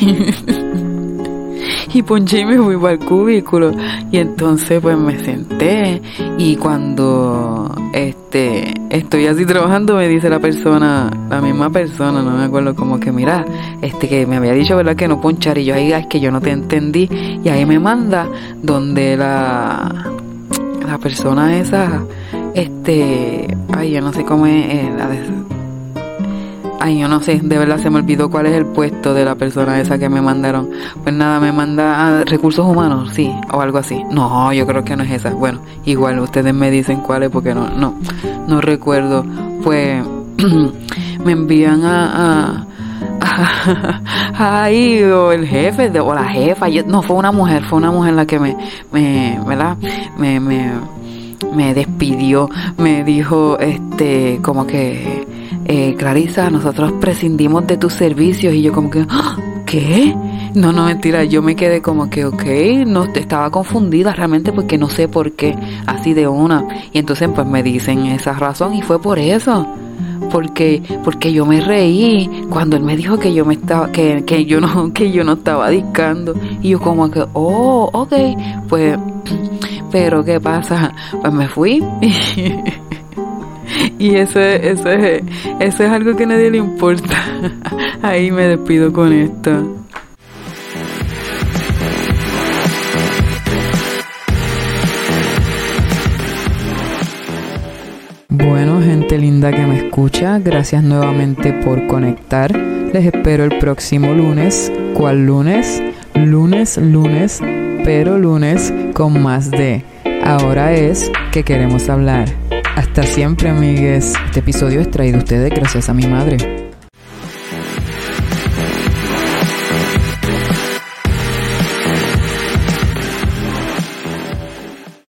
y 1.92 2.02
ponché 2.02 2.40
y 2.40 2.44
me 2.44 2.58
fui 2.58 2.76
para 2.76 2.92
el 2.92 2.98
cubículo. 2.98 3.72
Y 4.10 4.18
entonces 4.18 4.80
pues 4.80 4.96
me 4.96 5.18
senté. 5.24 6.00
Y 6.38 6.56
cuando 6.56 7.74
este 7.92 8.74
estoy 8.90 9.26
así 9.26 9.44
trabajando 9.44 9.96
me 9.96 10.08
dice 10.08 10.28
la 10.28 10.38
persona 10.38 11.10
la 11.28 11.40
misma 11.40 11.70
persona 11.70 12.22
no 12.22 12.32
me 12.32 12.44
acuerdo 12.44 12.74
como 12.74 13.00
que 13.00 13.10
mira 13.12 13.44
este 13.82 14.08
que 14.08 14.26
me 14.26 14.36
había 14.36 14.52
dicho 14.52 14.76
verdad 14.76 14.96
que 14.96 15.08
no 15.08 15.20
ponchar 15.20 15.58
y 15.58 15.64
yo 15.64 15.74
ahí 15.74 15.92
es 15.92 16.06
que 16.06 16.20
yo 16.20 16.30
no 16.30 16.40
te 16.40 16.50
entendí 16.50 17.08
y 17.42 17.48
ahí 17.48 17.66
me 17.66 17.78
manda 17.78 18.28
donde 18.62 19.16
la 19.16 20.10
la 20.86 20.98
persona 20.98 21.58
esa 21.58 22.02
este 22.54 23.56
ay 23.72 23.92
yo 23.92 24.00
no 24.00 24.12
sé 24.12 24.24
cómo 24.24 24.46
es 24.46 24.66
eh, 24.66 24.92
la 24.96 25.08
de 25.08 25.59
Ay, 26.82 26.98
yo 26.98 27.08
no 27.08 27.20
sé, 27.20 27.38
de 27.42 27.58
verdad 27.58 27.78
se 27.78 27.90
me 27.90 27.98
olvidó 27.98 28.30
cuál 28.30 28.46
es 28.46 28.54
el 28.54 28.64
puesto 28.64 29.12
de 29.12 29.24
la 29.24 29.34
persona 29.34 29.78
esa 29.80 29.98
que 29.98 30.08
me 30.08 30.22
mandaron. 30.22 30.70
Pues 31.02 31.14
nada, 31.14 31.38
me 31.38 31.52
manda 31.52 32.20
a 32.20 32.24
recursos 32.24 32.66
humanos, 32.66 33.10
sí, 33.12 33.30
o 33.52 33.60
algo 33.60 33.76
así. 33.76 34.02
No, 34.10 34.50
yo 34.52 34.66
creo 34.66 34.82
que 34.82 34.96
no 34.96 35.02
es 35.02 35.10
esa. 35.10 35.30
Bueno, 35.30 35.60
igual 35.84 36.18
ustedes 36.20 36.54
me 36.54 36.70
dicen 36.70 37.00
cuál 37.00 37.24
es 37.24 37.30
porque 37.30 37.54
no, 37.54 37.68
no, 37.68 37.94
no 38.48 38.60
recuerdo. 38.62 39.24
Pues 39.62 40.02
me 41.24 41.32
envían 41.32 41.84
a, 41.84 42.64
a 43.20 44.62
ahí 44.62 45.02
o 45.04 45.32
el 45.32 45.46
jefe 45.46 45.90
o 46.00 46.14
la 46.14 46.24
jefa, 46.24 46.66
no 46.86 47.02
fue 47.02 47.16
una 47.16 47.32
mujer, 47.32 47.62
fue 47.64 47.78
una 47.78 47.90
mujer 47.90 48.14
la 48.14 48.26
que 48.26 48.38
me, 48.38 48.56
me, 48.92 49.38
¿verdad? 49.46 49.76
Me, 50.18 50.40
me, 50.40 50.72
me 51.54 51.74
despidió, 51.74 52.48
me 52.78 53.04
dijo, 53.04 53.58
este, 53.58 54.40
como 54.42 54.66
que 54.66 55.19
eh, 55.72 55.94
Clarisa, 55.94 56.50
nosotros 56.50 56.90
prescindimos 57.00 57.64
de 57.64 57.76
tus 57.76 57.92
servicios 57.92 58.52
y 58.54 58.62
yo 58.62 58.72
como 58.72 58.90
que, 58.90 59.06
¡Ah! 59.08 59.36
¿qué? 59.66 60.12
No, 60.52 60.72
no, 60.72 60.86
mentira, 60.86 61.22
yo 61.22 61.42
me 61.42 61.54
quedé 61.54 61.80
como 61.80 62.10
que, 62.10 62.24
ok, 62.24 62.42
no, 62.86 63.04
estaba 63.04 63.50
confundida 63.50 64.12
realmente 64.12 64.50
porque 64.50 64.76
no 64.76 64.88
sé 64.88 65.06
por 65.06 65.30
qué, 65.32 65.56
así 65.86 66.12
de 66.12 66.26
una. 66.26 66.66
Y 66.92 66.98
entonces 66.98 67.28
pues 67.32 67.46
me 67.46 67.62
dicen 67.62 68.06
esa 68.06 68.32
razón 68.32 68.74
y 68.74 68.82
fue 68.82 69.00
por 69.00 69.20
eso. 69.20 69.64
Porque, 70.32 70.82
porque 71.04 71.32
yo 71.32 71.46
me 71.46 71.60
reí 71.60 72.28
cuando 72.50 72.76
él 72.76 72.82
me 72.82 72.96
dijo 72.96 73.16
que 73.18 73.32
yo 73.32 73.44
me 73.44 73.54
estaba, 73.54 73.92
que, 73.92 74.24
que 74.24 74.44
yo 74.46 74.60
no, 74.60 74.92
que 74.92 75.12
yo 75.12 75.22
no 75.22 75.34
estaba 75.34 75.70
discando. 75.70 76.34
Y 76.62 76.70
yo 76.70 76.80
como 76.80 77.08
que, 77.12 77.24
oh, 77.32 77.88
ok, 77.92 78.12
pues, 78.68 78.98
pero 79.92 80.24
¿qué 80.24 80.40
pasa? 80.40 80.92
Pues 81.20 81.32
me 81.32 81.46
fui. 81.46 81.80
y 83.98 84.16
eso, 84.16 84.40
eso, 84.40 84.90
es, 84.90 85.22
eso 85.60 85.84
es 85.84 85.90
algo 85.90 86.16
que 86.16 86.24
a 86.24 86.26
nadie 86.26 86.50
le 86.50 86.58
importa. 86.58 87.16
Ahí 88.02 88.30
me 88.30 88.42
despido 88.42 88.92
con 88.92 89.12
esto. 89.12 89.76
Bueno, 98.28 98.80
gente 98.80 99.18
linda 99.18 99.50
que 99.50 99.66
me 99.66 99.86
escucha, 99.86 100.38
gracias 100.38 100.82
nuevamente 100.82 101.52
por 101.52 101.86
conectar. 101.86 102.56
Les 102.56 103.04
espero 103.06 103.44
el 103.44 103.58
próximo 103.58 104.14
lunes. 104.14 104.72
¿Cuál 104.94 105.26
lunes? 105.26 105.82
Lunes, 106.14 106.76
lunes, 106.76 107.40
pero 107.84 108.18
lunes 108.18 108.72
con 108.94 109.22
más 109.22 109.50
de. 109.50 109.84
Ahora 110.24 110.72
es 110.72 111.10
que 111.32 111.44
queremos 111.44 111.88
hablar. 111.88 112.28
Hasta 112.80 113.02
siempre, 113.02 113.50
amigues. 113.50 114.14
Este 114.24 114.40
episodio 114.40 114.80
es 114.80 114.90
traído 114.90 115.18
a 115.18 115.22
ustedes 115.22 115.50
gracias 115.50 115.90
a 115.90 115.92
mi 115.92 116.06
madre. 116.06 116.59